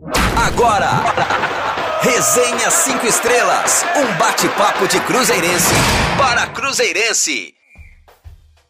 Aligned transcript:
Agora, 0.00 0.90
Resenha 2.00 2.70
5 2.70 3.04
Estrelas, 3.04 3.84
um 3.96 4.16
bate-papo 4.16 4.86
de 4.86 5.00
Cruzeirense 5.00 5.74
para 6.16 6.46
Cruzeirense. 6.46 7.52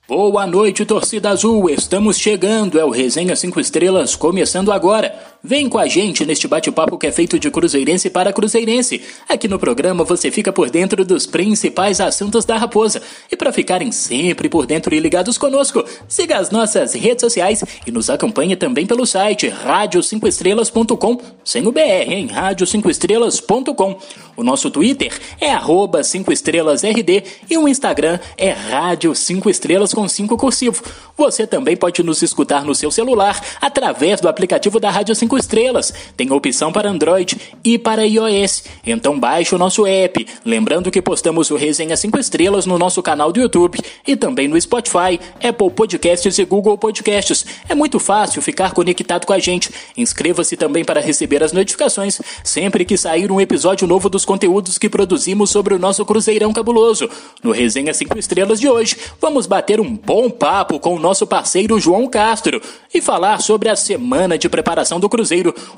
Boa 0.09 0.47
noite, 0.47 0.87
torcida 0.87 1.29
azul. 1.29 1.69
Estamos 1.69 2.17
chegando. 2.17 2.81
É 2.81 2.85
o 2.87 2.89
Resenha 2.89 3.37
5 3.37 3.61
Estrelas 3.61 4.17
começando 4.17 4.73
agora. 4.73 5.15
Vem 5.43 5.69
com 5.69 5.79
a 5.79 5.87
gente 5.87 6.27
neste 6.27 6.49
bate-papo 6.49 6.99
que 6.99 7.07
é 7.07 7.13
feito 7.13 7.39
de 7.39 7.49
Cruzeirense 7.49 8.11
para 8.11 8.33
Cruzeirense. 8.33 9.01
Aqui 9.29 9.47
no 9.47 9.57
programa 9.57 10.03
você 10.03 10.33
fica 10.33 10.53
por 10.53 10.69
dentro 10.69 11.05
dos 11.05 11.27
principais 11.27 12.01
assuntos 12.01 12.45
da 12.45 12.57
Raposa. 12.57 13.01
E 13.31 13.37
para 13.37 13.53
ficarem 13.53 13.93
sempre 13.93 14.49
por 14.49 14.67
dentro 14.67 14.93
e 14.93 14.99
ligados 14.99 15.39
conosco, 15.39 15.85
siga 16.09 16.39
as 16.39 16.51
nossas 16.51 16.93
redes 16.93 17.21
sociais 17.21 17.63
e 17.87 17.93
nos 17.93 18.11
acompanhe 18.11 18.57
também 18.57 18.85
pelo 18.85 19.07
site 19.07 19.47
rádio5estrelas.com, 19.47 21.21
sem 21.45 21.65
o 21.69 21.73
BR, 21.73 21.81
em 22.09 22.27
rádio5estrelas.com. 22.27 23.97
O 24.37 24.43
nosso 24.43 24.71
Twitter 24.73 25.17
é 25.41 25.53
arroba 25.53 26.01
5estrelasRD 26.01 27.25
e 27.49 27.57
o 27.57 27.69
Instagram 27.69 28.19
é 28.37 28.51
rádio 28.51 29.15
5 29.15 29.49
estrelas 29.49 29.95
com 29.95 30.09
5 30.09 30.37
cursivo. 30.37 30.83
Você 31.17 31.47
também 31.47 31.77
pode 31.77 32.03
nos 32.03 32.23
escutar 32.23 32.65
no 32.65 32.75
seu 32.75 32.91
celular 32.91 33.41
através 33.61 34.21
do 34.21 34.29
aplicativo 34.29 34.81
da 34.81 34.91
Rádio 34.91 35.15
5 35.15 35.28
5 35.29 35.37
estrelas. 35.37 35.93
Tem 36.17 36.33
opção 36.33 36.73
para 36.73 36.89
Android 36.89 37.37
e 37.63 37.79
para 37.79 38.07
iOS. 38.07 38.65
Então 38.87 39.21
baixe 39.21 39.55
o 39.55 39.59
nosso 39.59 39.87
app. 39.87 40.27
Lembrando 40.45 40.91
que 40.91 41.03
postamos 41.03 41.51
o 41.51 41.57
Resenha 41.57 41.97
5 41.97 42.19
Estrelas 42.19 42.65
no 42.65 42.79
nosso 42.79 43.03
canal 43.03 43.31
do 43.31 43.41
YouTube 43.41 43.79
e 44.07 44.17
também 44.17 44.49
no 44.49 44.59
Spotify, 44.59 45.21
Apple 45.43 45.71
Podcasts 45.71 46.39
e 46.39 46.45
Google 46.45 46.79
Podcasts. 46.79 47.45
É 47.69 47.75
muito 47.75 47.99
fácil 47.99 48.41
ficar 48.41 48.73
conectado 48.73 49.27
com 49.27 49.35
a 49.35 49.39
gente. 49.39 49.71
Inscreva-se 49.97 50.57
também 50.57 50.85
para 50.85 51.01
receber 51.01 51.43
as 51.43 51.53
notificações 51.53 52.21
sempre 52.43 52.87
que 52.87 52.97
sair 52.97 53.31
um 53.31 53.41
episódio 53.41 53.87
novo 53.87 54.09
dos 54.09 54.25
conteúdos 54.25 54.79
que 54.79 54.89
produzimos 54.89 55.51
sobre 55.51 55.75
o 55.75 55.79
nosso 55.79 56.05
Cruzeirão 56.07 56.55
Cabuloso. 56.55 57.11
No 57.43 57.53
Resenha 57.53 57.93
5 57.93 58.19
Estrelas 58.19 58.59
de 58.59 58.69
hoje, 58.69 58.97
vamos 59.21 59.47
bater 59.47 59.79
um 59.79 59.95
bom 59.95 60.31
papo 60.31 60.81
com 60.81 60.95
o 60.95 60.99
nosso 60.99 61.27
parceiro 61.27 61.79
João 61.79 62.09
Castro 62.09 62.63
e 62.95 63.03
falar 63.03 63.43
sobre 63.43 63.69
a 63.69 63.77
semana 63.77 64.39
de 64.39 64.49
preparação 64.49 64.99
do 64.99 65.09
Cruzeiro, 65.09 65.18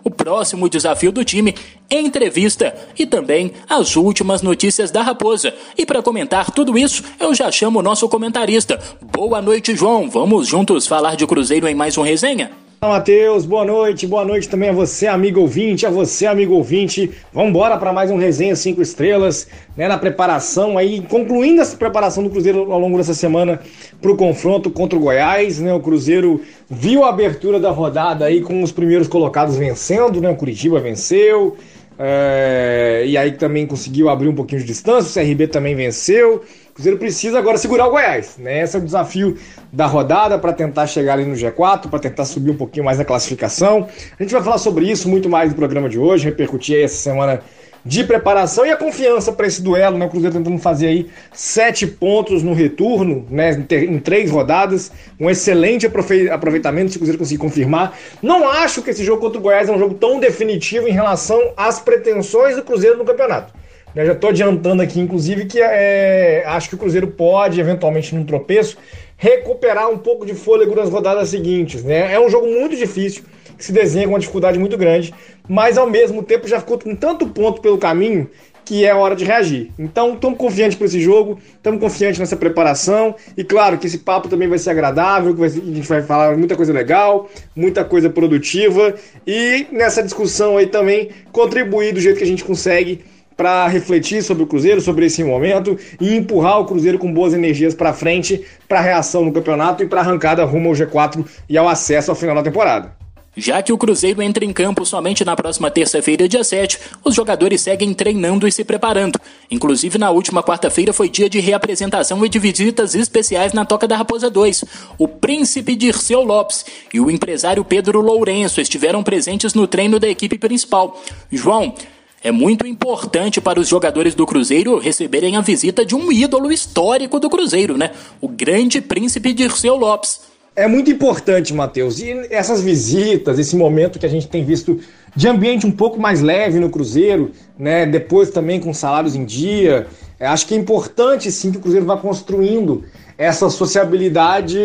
o 0.04 0.10
próximo 0.10 0.68
desafio 0.68 1.12
do 1.12 1.24
time, 1.24 1.54
entrevista 1.90 2.74
e 2.98 3.06
também 3.06 3.52
as 3.68 3.96
últimas 3.96 4.42
notícias 4.42 4.90
da 4.90 5.02
Raposa. 5.02 5.54
E 5.76 5.84
para 5.84 6.02
comentar 6.02 6.50
tudo 6.50 6.76
isso, 6.76 7.02
eu 7.18 7.34
já 7.34 7.50
chamo 7.50 7.78
o 7.78 7.82
nosso 7.82 8.08
comentarista. 8.08 8.78
Boa 9.12 9.42
noite, 9.42 9.74
João. 9.74 10.08
Vamos 10.08 10.46
juntos 10.46 10.86
falar 10.86 11.16
de 11.16 11.26
Cruzeiro 11.26 11.68
em 11.68 11.74
mais 11.74 11.96
um 11.98 12.02
resenha? 12.02 12.50
Olá, 12.82 12.94
Matheus, 12.94 13.44
boa 13.44 13.62
noite, 13.62 14.06
boa 14.06 14.24
noite 14.24 14.48
também 14.48 14.70
a 14.70 14.72
você, 14.72 15.06
amigo 15.06 15.38
ouvinte, 15.38 15.84
a 15.84 15.90
você, 15.90 16.24
amigo 16.24 16.54
ouvinte. 16.54 17.10
Vamos 17.30 17.52
para 17.52 17.92
mais 17.92 18.10
um 18.10 18.16
resenha 18.16 18.56
5 18.56 18.80
estrelas, 18.80 19.46
né, 19.76 19.86
na 19.86 19.98
preparação 19.98 20.78
aí, 20.78 21.02
concluindo 21.02 21.60
essa 21.60 21.76
preparação 21.76 22.24
do 22.24 22.30
Cruzeiro 22.30 22.72
ao 22.72 22.80
longo 22.80 22.96
dessa 22.96 23.12
semana 23.12 23.60
para 24.00 24.10
o 24.10 24.16
confronto 24.16 24.70
contra 24.70 24.98
o 24.98 25.02
Goiás, 25.02 25.60
né? 25.60 25.74
O 25.74 25.80
Cruzeiro 25.80 26.40
viu 26.70 27.04
a 27.04 27.10
abertura 27.10 27.60
da 27.60 27.70
rodada 27.70 28.24
aí 28.24 28.40
com 28.40 28.62
os 28.62 28.72
primeiros 28.72 29.08
colocados 29.08 29.58
vencendo, 29.58 30.18
né? 30.18 30.30
O 30.30 30.36
Curitiba 30.36 30.80
venceu, 30.80 31.58
é, 31.98 33.04
e 33.06 33.14
aí 33.14 33.32
também 33.32 33.66
conseguiu 33.66 34.08
abrir 34.08 34.28
um 34.28 34.34
pouquinho 34.34 34.62
de 34.62 34.66
distância, 34.66 35.22
o 35.22 35.26
CRB 35.26 35.48
também 35.48 35.74
venceu. 35.74 36.42
O 36.70 36.72
Cruzeiro 36.74 36.98
precisa 36.98 37.38
agora 37.38 37.58
segurar 37.58 37.88
o 37.88 37.90
Goiás, 37.90 38.36
né? 38.38 38.62
Esse 38.62 38.76
é 38.76 38.78
o 38.78 38.82
desafio 38.82 39.36
da 39.72 39.86
rodada 39.86 40.38
para 40.38 40.52
tentar 40.52 40.86
chegar 40.86 41.14
ali 41.14 41.24
no 41.24 41.34
G4, 41.34 41.90
para 41.90 41.98
tentar 41.98 42.24
subir 42.24 42.52
um 42.52 42.56
pouquinho 42.56 42.84
mais 42.84 42.96
na 42.96 43.04
classificação. 43.04 43.88
A 44.18 44.22
gente 44.22 44.32
vai 44.32 44.42
falar 44.42 44.58
sobre 44.58 44.88
isso 44.88 45.08
muito 45.08 45.28
mais 45.28 45.50
no 45.50 45.56
programa 45.56 45.88
de 45.88 45.98
hoje, 45.98 46.24
repercutir 46.24 46.76
aí 46.76 46.82
essa 46.84 46.94
semana 46.94 47.40
de 47.84 48.04
preparação 48.04 48.64
e 48.64 48.70
a 48.70 48.76
confiança 48.76 49.32
para 49.32 49.46
esse 49.46 49.60
duelo, 49.60 49.98
né? 49.98 50.06
O 50.06 50.10
Cruzeiro 50.10 50.36
tentando 50.36 50.58
fazer 50.58 50.86
aí 50.86 51.10
sete 51.32 51.86
pontos 51.86 52.42
no 52.42 52.52
retorno, 52.52 53.26
né? 53.28 53.50
Em 53.70 53.98
três 53.98 54.30
rodadas, 54.30 54.92
um 55.18 55.28
excelente 55.28 55.90
aproveitamento 56.30 56.92
se 56.92 56.98
o 56.98 57.00
Cruzeiro 57.00 57.18
conseguir 57.18 57.40
confirmar. 57.40 57.98
Não 58.22 58.48
acho 58.48 58.80
que 58.80 58.90
esse 58.90 59.02
jogo 59.02 59.20
contra 59.20 59.38
o 59.38 59.42
Goiás 59.42 59.68
é 59.68 59.72
um 59.72 59.78
jogo 59.78 59.94
tão 59.94 60.20
definitivo 60.20 60.86
em 60.86 60.92
relação 60.92 61.52
às 61.56 61.80
pretensões 61.80 62.54
do 62.54 62.62
Cruzeiro 62.62 62.96
no 62.96 63.04
campeonato. 63.04 63.59
Eu 63.94 64.06
já 64.06 64.12
estou 64.12 64.30
adiantando 64.30 64.82
aqui, 64.82 65.00
inclusive, 65.00 65.46
que 65.46 65.60
é, 65.60 66.44
acho 66.46 66.68
que 66.68 66.74
o 66.76 66.78
Cruzeiro 66.78 67.08
pode, 67.08 67.60
eventualmente, 67.60 68.14
num 68.14 68.24
tropeço, 68.24 68.76
recuperar 69.16 69.90
um 69.90 69.98
pouco 69.98 70.24
de 70.24 70.34
fôlego 70.34 70.74
nas 70.74 70.88
rodadas 70.88 71.28
seguintes. 71.28 71.82
Né? 71.82 72.12
É 72.12 72.20
um 72.20 72.28
jogo 72.28 72.46
muito 72.46 72.76
difícil, 72.76 73.24
que 73.58 73.64
se 73.64 73.72
desenha 73.72 74.06
com 74.06 74.12
uma 74.12 74.18
dificuldade 74.20 74.58
muito 74.58 74.78
grande, 74.78 75.12
mas 75.48 75.76
ao 75.76 75.88
mesmo 75.88 76.22
tempo 76.22 76.46
já 76.46 76.60
ficou 76.60 76.78
com 76.78 76.94
tanto 76.94 77.26
ponto 77.28 77.60
pelo 77.60 77.78
caminho 77.78 78.30
que 78.64 78.84
é 78.86 78.94
hora 78.94 79.16
de 79.16 79.24
reagir. 79.24 79.72
Então, 79.76 80.14
estamos 80.14 80.38
confiantes 80.38 80.78
para 80.78 80.86
esse 80.86 81.00
jogo, 81.00 81.40
estamos 81.56 81.80
confiantes 81.80 82.20
nessa 82.20 82.36
preparação 82.36 83.16
e 83.36 83.42
claro 83.42 83.76
que 83.76 83.88
esse 83.88 83.98
papo 83.98 84.28
também 84.28 84.46
vai 84.46 84.58
ser 84.58 84.70
agradável, 84.70 85.34
que 85.34 85.42
a 85.42 85.48
gente 85.48 85.88
vai 85.88 86.02
falar 86.02 86.36
muita 86.36 86.54
coisa 86.54 86.72
legal, 86.72 87.28
muita 87.56 87.84
coisa 87.84 88.08
produtiva 88.08 88.94
e 89.26 89.66
nessa 89.72 90.04
discussão 90.04 90.56
aí 90.56 90.66
também 90.66 91.10
contribuir 91.32 91.92
do 91.92 92.00
jeito 92.00 92.18
que 92.18 92.24
a 92.24 92.26
gente 92.26 92.44
consegue 92.44 93.02
para 93.40 93.66
refletir 93.68 94.22
sobre 94.22 94.42
o 94.42 94.46
Cruzeiro, 94.46 94.82
sobre 94.82 95.06
esse 95.06 95.24
momento 95.24 95.74
e 95.98 96.14
empurrar 96.14 96.60
o 96.60 96.66
Cruzeiro 96.66 96.98
com 96.98 97.10
boas 97.10 97.32
energias 97.32 97.74
para 97.74 97.94
frente, 97.94 98.44
para 98.68 98.80
a 98.80 98.82
reação 98.82 99.24
no 99.24 99.32
campeonato 99.32 99.82
e 99.82 99.86
para 99.86 100.02
a 100.02 100.04
arrancada 100.04 100.44
rumo 100.44 100.68
ao 100.68 100.74
G4 100.74 101.24
e 101.48 101.56
ao 101.56 101.66
acesso 101.66 102.10
ao 102.10 102.14
final 102.14 102.36
da 102.36 102.42
temporada. 102.42 102.94
Já 103.34 103.62
que 103.62 103.72
o 103.72 103.78
Cruzeiro 103.78 104.20
entra 104.20 104.44
em 104.44 104.52
campo 104.52 104.84
somente 104.84 105.24
na 105.24 105.34
próxima 105.34 105.70
terça-feira, 105.70 106.28
dia 106.28 106.44
7, 106.44 106.78
os 107.02 107.14
jogadores 107.14 107.62
seguem 107.62 107.94
treinando 107.94 108.46
e 108.46 108.52
se 108.52 108.62
preparando. 108.62 109.18
Inclusive, 109.50 109.96
na 109.96 110.10
última 110.10 110.42
quarta-feira 110.42 110.92
foi 110.92 111.08
dia 111.08 111.30
de 111.30 111.40
reapresentação 111.40 112.22
e 112.26 112.28
de 112.28 112.38
visitas 112.38 112.94
especiais 112.94 113.54
na 113.54 113.64
Toca 113.64 113.88
da 113.88 113.96
Raposa 113.96 114.28
2. 114.28 114.66
O 114.98 115.08
príncipe 115.08 115.74
Dirceu 115.74 116.22
Lopes 116.22 116.66
e 116.92 117.00
o 117.00 117.10
empresário 117.10 117.64
Pedro 117.64 118.02
Lourenço 118.02 118.60
estiveram 118.60 119.02
presentes 119.02 119.54
no 119.54 119.66
treino 119.66 119.98
da 119.98 120.10
equipe 120.10 120.36
principal. 120.36 121.00
João, 121.32 121.74
é 122.22 122.30
muito 122.30 122.66
importante 122.66 123.40
para 123.40 123.58
os 123.58 123.66
jogadores 123.66 124.14
do 124.14 124.26
Cruzeiro 124.26 124.78
receberem 124.78 125.36
a 125.36 125.40
visita 125.40 125.84
de 125.84 125.94
um 125.94 126.12
ídolo 126.12 126.52
histórico 126.52 127.18
do 127.18 127.30
Cruzeiro, 127.30 127.78
né? 127.78 127.92
O 128.20 128.28
grande 128.28 128.80
príncipe 128.80 129.32
Dirceu 129.32 129.74
Lopes. 129.76 130.20
É 130.54 130.66
muito 130.66 130.90
importante, 130.90 131.54
Matheus. 131.54 131.98
E 131.98 132.10
essas 132.28 132.60
visitas, 132.60 133.38
esse 133.38 133.56
momento 133.56 133.98
que 133.98 134.04
a 134.04 134.08
gente 134.08 134.28
tem 134.28 134.44
visto 134.44 134.78
de 135.16 135.26
ambiente 135.26 135.66
um 135.66 135.70
pouco 135.70 135.98
mais 135.98 136.20
leve 136.20 136.60
no 136.60 136.68
Cruzeiro, 136.68 137.30
né? 137.58 137.86
Depois 137.86 138.30
também 138.30 138.60
com 138.60 138.74
salários 138.74 139.14
em 139.14 139.24
dia. 139.24 139.86
É, 140.18 140.26
acho 140.26 140.46
que 140.46 140.54
é 140.54 140.58
importante 140.58 141.32
sim 141.32 141.50
que 141.50 141.56
o 141.56 141.60
Cruzeiro 141.60 141.86
vá 141.86 141.96
construindo 141.96 142.84
essa 143.16 143.48
sociabilidade 143.48 144.58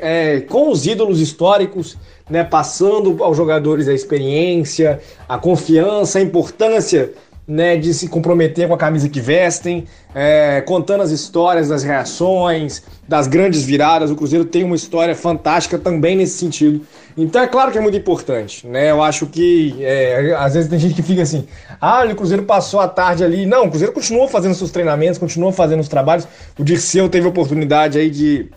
é, 0.00 0.40
com 0.40 0.70
os 0.70 0.86
ídolos 0.86 1.20
históricos 1.20 1.98
né, 2.28 2.44
passando 2.44 3.22
aos 3.22 3.36
jogadores 3.36 3.88
a 3.88 3.94
experiência, 3.94 5.00
a 5.28 5.38
confiança, 5.38 6.18
a 6.18 6.22
importância 6.22 7.12
né, 7.46 7.76
de 7.76 7.92
se 7.92 8.08
comprometer 8.08 8.68
com 8.68 8.74
a 8.74 8.78
camisa 8.78 9.08
que 9.08 9.20
vestem, 9.20 9.84
é, 10.14 10.60
contando 10.60 11.02
as 11.02 11.10
histórias 11.10 11.68
das 11.68 11.82
reações, 11.82 12.82
das 13.06 13.26
grandes 13.26 13.62
viradas. 13.64 14.10
O 14.10 14.16
Cruzeiro 14.16 14.44
tem 14.44 14.62
uma 14.62 14.76
história 14.76 15.14
fantástica 15.14 15.78
também 15.78 16.16
nesse 16.16 16.38
sentido. 16.38 16.86
Então 17.16 17.42
é 17.42 17.46
claro 17.46 17.70
que 17.70 17.78
é 17.78 17.80
muito 17.80 17.96
importante, 17.96 18.66
né? 18.66 18.90
Eu 18.90 19.02
acho 19.02 19.26
que 19.26 19.76
é, 19.80 20.34
às 20.38 20.54
vezes 20.54 20.70
tem 20.70 20.78
gente 20.78 20.94
que 20.94 21.02
fica 21.02 21.22
assim, 21.22 21.46
ah, 21.80 22.04
o 22.04 22.14
Cruzeiro 22.14 22.44
passou 22.44 22.80
a 22.80 22.88
tarde 22.88 23.24
ali. 23.24 23.44
Não, 23.44 23.64
o 23.64 23.68
Cruzeiro 23.68 23.92
continuou 23.92 24.28
fazendo 24.28 24.54
seus 24.54 24.70
treinamentos, 24.70 25.18
continuou 25.18 25.52
fazendo 25.52 25.80
os 25.80 25.88
trabalhos. 25.88 26.26
O 26.58 26.64
Dirceu 26.64 27.08
teve 27.08 27.26
a 27.26 27.30
oportunidade 27.30 27.98
aí 27.98 28.08
de 28.08 28.50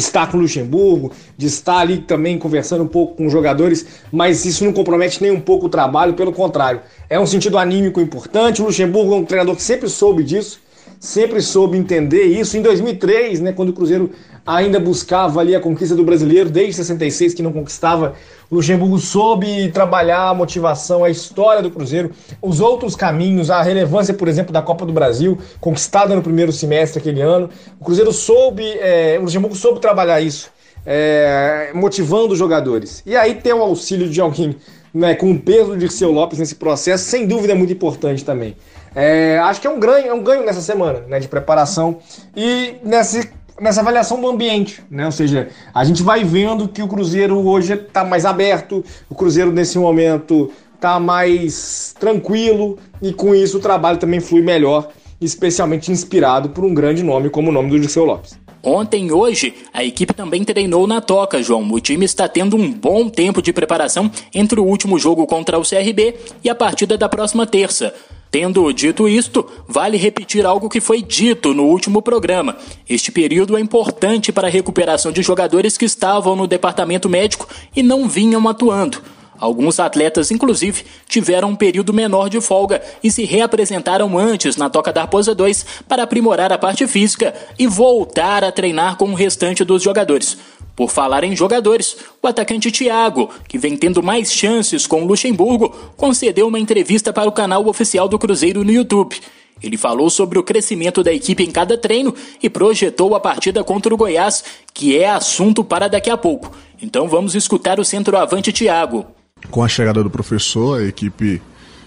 estar 0.00 0.30
com 0.30 0.36
o 0.36 0.40
Luxemburgo, 0.40 1.12
de 1.36 1.46
estar 1.46 1.78
ali 1.78 1.98
também 1.98 2.38
conversando 2.38 2.84
um 2.84 2.88
pouco 2.88 3.16
com 3.16 3.26
os 3.26 3.32
jogadores, 3.32 3.86
mas 4.12 4.44
isso 4.44 4.64
não 4.64 4.72
compromete 4.72 5.22
nem 5.22 5.30
um 5.30 5.40
pouco 5.40 5.66
o 5.66 5.68
trabalho, 5.68 6.14
pelo 6.14 6.32
contrário, 6.32 6.80
é 7.08 7.18
um 7.18 7.26
sentido 7.26 7.58
anímico 7.58 8.00
importante. 8.00 8.62
O 8.62 8.66
Luxemburgo 8.66 9.14
é 9.14 9.16
um 9.16 9.24
treinador 9.24 9.56
que 9.56 9.62
sempre 9.62 9.88
soube 9.88 10.22
disso, 10.22 10.60
sempre 10.98 11.40
soube 11.40 11.76
entender 11.76 12.24
isso. 12.24 12.56
Em 12.56 12.62
2003, 12.62 13.40
né, 13.40 13.52
quando 13.52 13.70
o 13.70 13.72
Cruzeiro 13.72 14.10
ainda 14.46 14.80
buscava 14.80 15.40
ali 15.40 15.54
a 15.54 15.60
conquista 15.60 15.94
do 15.94 16.04
brasileiro, 16.04 16.50
desde 16.50 16.74
66 16.74 17.34
que 17.34 17.42
não 17.42 17.52
conquistava, 17.52 18.14
o 18.50 18.54
Luxemburgo 18.54 18.98
soube 18.98 19.70
trabalhar 19.72 20.28
a 20.28 20.34
motivação, 20.34 21.04
a 21.04 21.10
história 21.10 21.62
do 21.62 21.70
Cruzeiro, 21.70 22.10
os 22.40 22.60
outros 22.60 22.96
caminhos, 22.96 23.50
a 23.50 23.60
relevância, 23.62 24.14
por 24.14 24.26
exemplo, 24.26 24.52
da 24.52 24.62
Copa 24.62 24.86
do 24.86 24.92
Brasil, 24.92 25.38
conquistada 25.60 26.14
no 26.14 26.22
primeiro 26.22 26.50
semestre 26.50 26.98
aquele 26.98 27.20
ano. 27.20 27.50
O 27.78 27.84
Cruzeiro 27.84 28.12
soube, 28.12 28.64
é, 28.80 29.16
o 29.18 29.22
Luxemburgo 29.22 29.54
soube 29.54 29.80
trabalhar 29.80 30.20
isso, 30.20 30.50
é, 30.86 31.70
motivando 31.74 32.32
os 32.32 32.38
jogadores. 32.38 33.02
E 33.04 33.14
aí 33.14 33.34
tem 33.34 33.52
o 33.52 33.60
auxílio 33.60 34.08
de 34.08 34.20
alguém 34.20 34.56
né, 34.94 35.14
com 35.14 35.30
o 35.30 35.38
peso 35.38 35.74
de 35.74 35.80
Dirceu 35.80 36.10
Lopes 36.10 36.38
nesse 36.38 36.54
processo, 36.54 37.04
sem 37.04 37.26
dúvida 37.26 37.52
é 37.52 37.56
muito 37.56 37.72
importante 37.72 38.24
também. 38.24 38.56
É, 38.94 39.38
acho 39.38 39.60
que 39.60 39.66
é 39.66 39.70
um 39.70 39.78
ganho, 39.78 40.08
é 40.08 40.12
um 40.14 40.22
ganho 40.22 40.44
nessa 40.44 40.60
semana 40.60 41.00
né, 41.06 41.20
de 41.20 41.28
preparação 41.28 41.98
e 42.34 42.76
nesse, 42.82 43.30
nessa 43.60 43.80
avaliação 43.80 44.20
do 44.20 44.28
ambiente, 44.28 44.82
né? 44.90 45.06
Ou 45.06 45.12
seja, 45.12 45.48
a 45.74 45.84
gente 45.84 46.02
vai 46.02 46.24
vendo 46.24 46.68
que 46.68 46.82
o 46.82 46.88
Cruzeiro 46.88 47.38
hoje 47.46 47.74
está 47.74 48.04
mais 48.04 48.24
aberto, 48.24 48.84
o 49.08 49.14
Cruzeiro 49.14 49.52
nesse 49.52 49.78
momento 49.78 50.50
tá 50.80 51.00
mais 51.00 51.94
tranquilo 51.98 52.78
e 53.02 53.12
com 53.12 53.34
isso 53.34 53.58
o 53.58 53.60
trabalho 53.60 53.98
também 53.98 54.20
flui 54.20 54.42
melhor, 54.42 54.88
especialmente 55.20 55.90
inspirado 55.90 56.50
por 56.50 56.64
um 56.64 56.72
grande 56.72 57.02
nome 57.02 57.30
como 57.30 57.50
o 57.50 57.52
nome 57.52 57.70
do 57.70 57.80
Dirceu 57.80 58.04
Lopes. 58.04 58.38
Ontem 58.62 59.06
e 59.06 59.12
hoje, 59.12 59.54
a 59.72 59.84
equipe 59.84 60.12
também 60.12 60.44
treinou 60.44 60.86
na 60.86 61.00
toca, 61.00 61.40
João. 61.42 61.66
O 61.70 61.80
time 61.80 62.04
está 62.04 62.28
tendo 62.28 62.56
um 62.56 62.72
bom 62.72 63.08
tempo 63.08 63.40
de 63.40 63.52
preparação 63.52 64.10
entre 64.34 64.58
o 64.58 64.64
último 64.64 64.98
jogo 64.98 65.26
contra 65.26 65.58
o 65.58 65.62
CRB 65.62 66.16
e 66.42 66.50
a 66.50 66.54
partida 66.54 66.98
da 66.98 67.08
próxima 67.08 67.46
terça. 67.46 67.94
Tendo 68.30 68.70
dito 68.72 69.08
isto, 69.08 69.46
vale 69.66 69.96
repetir 69.96 70.44
algo 70.44 70.68
que 70.68 70.80
foi 70.80 71.02
dito 71.02 71.54
no 71.54 71.64
último 71.64 72.02
programa. 72.02 72.56
Este 72.88 73.10
período 73.10 73.56
é 73.56 73.60
importante 73.60 74.30
para 74.30 74.48
a 74.48 74.50
recuperação 74.50 75.10
de 75.10 75.22
jogadores 75.22 75.78
que 75.78 75.86
estavam 75.86 76.36
no 76.36 76.46
departamento 76.46 77.08
médico 77.08 77.48
e 77.74 77.82
não 77.82 78.06
vinham 78.06 78.46
atuando. 78.46 79.00
Alguns 79.38 79.78
atletas, 79.78 80.30
inclusive, 80.30 80.84
tiveram 81.08 81.50
um 81.50 81.56
período 81.56 81.92
menor 81.92 82.28
de 82.28 82.40
folga 82.40 82.82
e 83.02 83.10
se 83.10 83.24
reapresentaram 83.24 84.18
antes 84.18 84.56
na 84.56 84.68
Toca 84.68 84.92
da 84.92 85.02
Arposa 85.02 85.34
2 85.34 85.64
para 85.86 86.02
aprimorar 86.02 86.52
a 86.52 86.58
parte 86.58 86.86
física 86.88 87.32
e 87.56 87.66
voltar 87.66 88.42
a 88.42 88.50
treinar 88.50 88.96
com 88.96 89.10
o 89.10 89.14
restante 89.14 89.64
dos 89.64 89.82
jogadores. 89.82 90.36
Por 90.74 90.90
falar 90.90 91.24
em 91.24 91.36
jogadores, 91.36 91.96
o 92.22 92.26
atacante 92.26 92.70
Thiago, 92.70 93.30
que 93.48 93.58
vem 93.58 93.76
tendo 93.76 94.02
mais 94.02 94.32
chances 94.32 94.86
com 94.86 95.02
o 95.02 95.06
Luxemburgo, 95.06 95.70
concedeu 95.96 96.48
uma 96.48 96.58
entrevista 96.58 97.12
para 97.12 97.28
o 97.28 97.32
canal 97.32 97.66
oficial 97.66 98.08
do 98.08 98.18
Cruzeiro 98.18 98.64
no 98.64 98.72
YouTube. 98.72 99.20
Ele 99.62 99.76
falou 99.76 100.08
sobre 100.08 100.38
o 100.38 100.42
crescimento 100.42 101.02
da 101.02 101.12
equipe 101.12 101.42
em 101.42 101.50
cada 101.50 101.76
treino 101.76 102.14
e 102.42 102.48
projetou 102.48 103.14
a 103.14 103.20
partida 103.20 103.64
contra 103.64 103.92
o 103.92 103.96
Goiás, 103.96 104.44
que 104.72 104.96
é 104.96 105.08
assunto 105.08 105.64
para 105.64 105.88
daqui 105.88 106.10
a 106.10 106.16
pouco. 106.16 106.56
Então 106.80 107.08
vamos 107.08 107.34
escutar 107.34 107.80
o 107.80 107.84
centroavante 107.84 108.52
Thiago. 108.52 109.17
Com 109.50 109.62
a 109.62 109.68
chegada 109.68 110.02
do 110.02 110.10
professor, 110.10 110.80
a 110.80 110.84
equipe, 110.84 111.40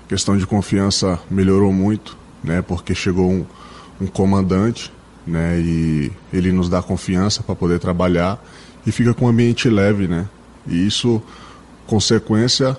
questão 0.07 0.38
de 0.38 0.48
confiança, 0.48 1.19
melhorou 1.30 1.71
muito, 1.71 2.18
né? 2.44 2.62
Porque 2.62 2.95
chegou 2.95 3.30
um, 3.30 3.45
um 4.00 4.07
comandante, 4.07 4.92
né? 5.25 5.59
E 5.59 6.12
ele 6.33 6.51
nos 6.51 6.69
dá 6.69 6.81
confiança 6.81 7.44
para 7.44 7.56
poder 7.56 7.80
trabalhar 7.80 8.44
e 8.86 8.92
fica 8.92 9.13
com 9.13 9.25
um 9.25 9.30
ambiente 9.30 9.69
leve, 9.69 10.07
né? 10.07 10.27
E 10.68 10.88
isso, 10.88 11.21
consequência, 11.86 12.75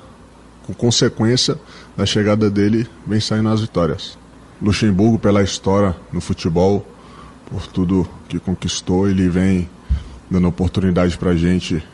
com 0.67 0.75
consequência 0.75 1.59
da 1.97 2.07
chegada 2.07 2.51
dele, 2.51 2.89
vem 3.07 3.21
saindo 3.21 3.49
as 3.49 3.61
vitórias. 3.61 4.19
Luxemburgo, 4.61 5.19
pela 5.19 5.43
história 5.43 5.97
no 6.13 6.21
futebol, 6.21 6.87
por 7.47 7.67
tudo 7.67 8.09
que 8.29 8.39
conquistou, 8.39 9.09
ele 9.09 9.29
vem 9.29 9.69
dando 10.31 10.49
oportunidade 10.49 11.19
para 11.19 11.35
gente, 11.35 11.85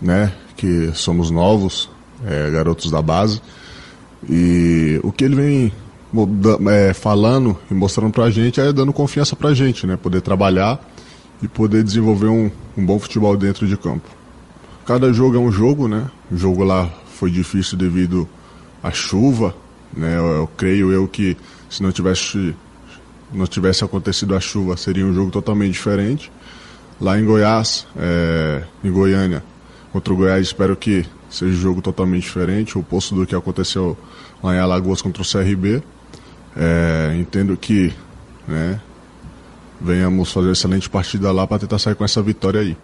né? 0.00 0.32
que 0.58 0.90
somos 0.92 1.30
novos, 1.30 1.88
é, 2.26 2.50
garotos 2.50 2.90
da 2.90 3.00
base. 3.00 3.40
E 4.28 5.00
o 5.04 5.12
que 5.12 5.24
ele 5.24 5.36
vem 5.36 5.72
é, 6.68 6.92
falando 6.92 7.56
e 7.70 7.74
mostrando 7.74 8.12
pra 8.12 8.28
gente 8.28 8.60
é 8.60 8.72
dando 8.72 8.92
confiança 8.92 9.36
pra 9.36 9.54
gente, 9.54 9.86
né? 9.86 9.96
Poder 9.96 10.20
trabalhar 10.20 10.80
e 11.40 11.46
poder 11.46 11.84
desenvolver 11.84 12.26
um, 12.26 12.50
um 12.76 12.84
bom 12.84 12.98
futebol 12.98 13.36
dentro 13.36 13.68
de 13.68 13.76
campo. 13.76 14.08
Cada 14.84 15.12
jogo 15.12 15.36
é 15.36 15.38
um 15.38 15.52
jogo, 15.52 15.86
né? 15.86 16.10
O 16.30 16.36
jogo 16.36 16.64
lá 16.64 16.90
foi 17.14 17.30
difícil 17.30 17.78
devido 17.78 18.28
à 18.82 18.90
chuva, 18.90 19.54
né? 19.96 20.16
Eu, 20.16 20.26
eu 20.26 20.50
creio 20.56 20.90
eu 20.90 21.06
que 21.06 21.36
se 21.70 21.82
não 21.82 21.92
tivesse 21.92 22.54
não 23.32 23.46
tivesse 23.46 23.84
acontecido 23.84 24.34
a 24.34 24.40
chuva 24.40 24.76
seria 24.76 25.06
um 25.06 25.14
jogo 25.14 25.30
totalmente 25.30 25.74
diferente. 25.74 26.32
Lá 27.00 27.16
em 27.16 27.24
Goiás, 27.24 27.86
é, 27.96 28.64
em 28.82 28.90
Goiânia, 28.90 29.44
contra 29.92 30.12
o 30.12 30.16
Goiás. 30.16 30.46
Espero 30.46 30.76
que 30.76 31.04
seja 31.30 31.52
um 31.52 31.60
jogo 31.60 31.82
totalmente 31.82 32.22
diferente, 32.22 32.76
o 32.76 32.80
oposto 32.80 33.14
do 33.14 33.26
que 33.26 33.34
aconteceu 33.34 33.96
lá 34.42 34.54
em 34.54 34.58
Alagoas 34.58 35.02
contra 35.02 35.22
o 35.22 35.26
CRB. 35.26 35.82
É, 36.56 37.14
entendo 37.18 37.56
que 37.56 37.92
né, 38.46 38.80
venhamos 39.80 40.32
fazer 40.32 40.48
uma 40.48 40.52
excelente 40.52 40.88
partida 40.88 41.30
lá 41.30 41.46
para 41.46 41.60
tentar 41.60 41.78
sair 41.78 41.94
com 41.94 42.04
essa 42.04 42.22
vitória 42.22 42.60
aí. 42.60 42.76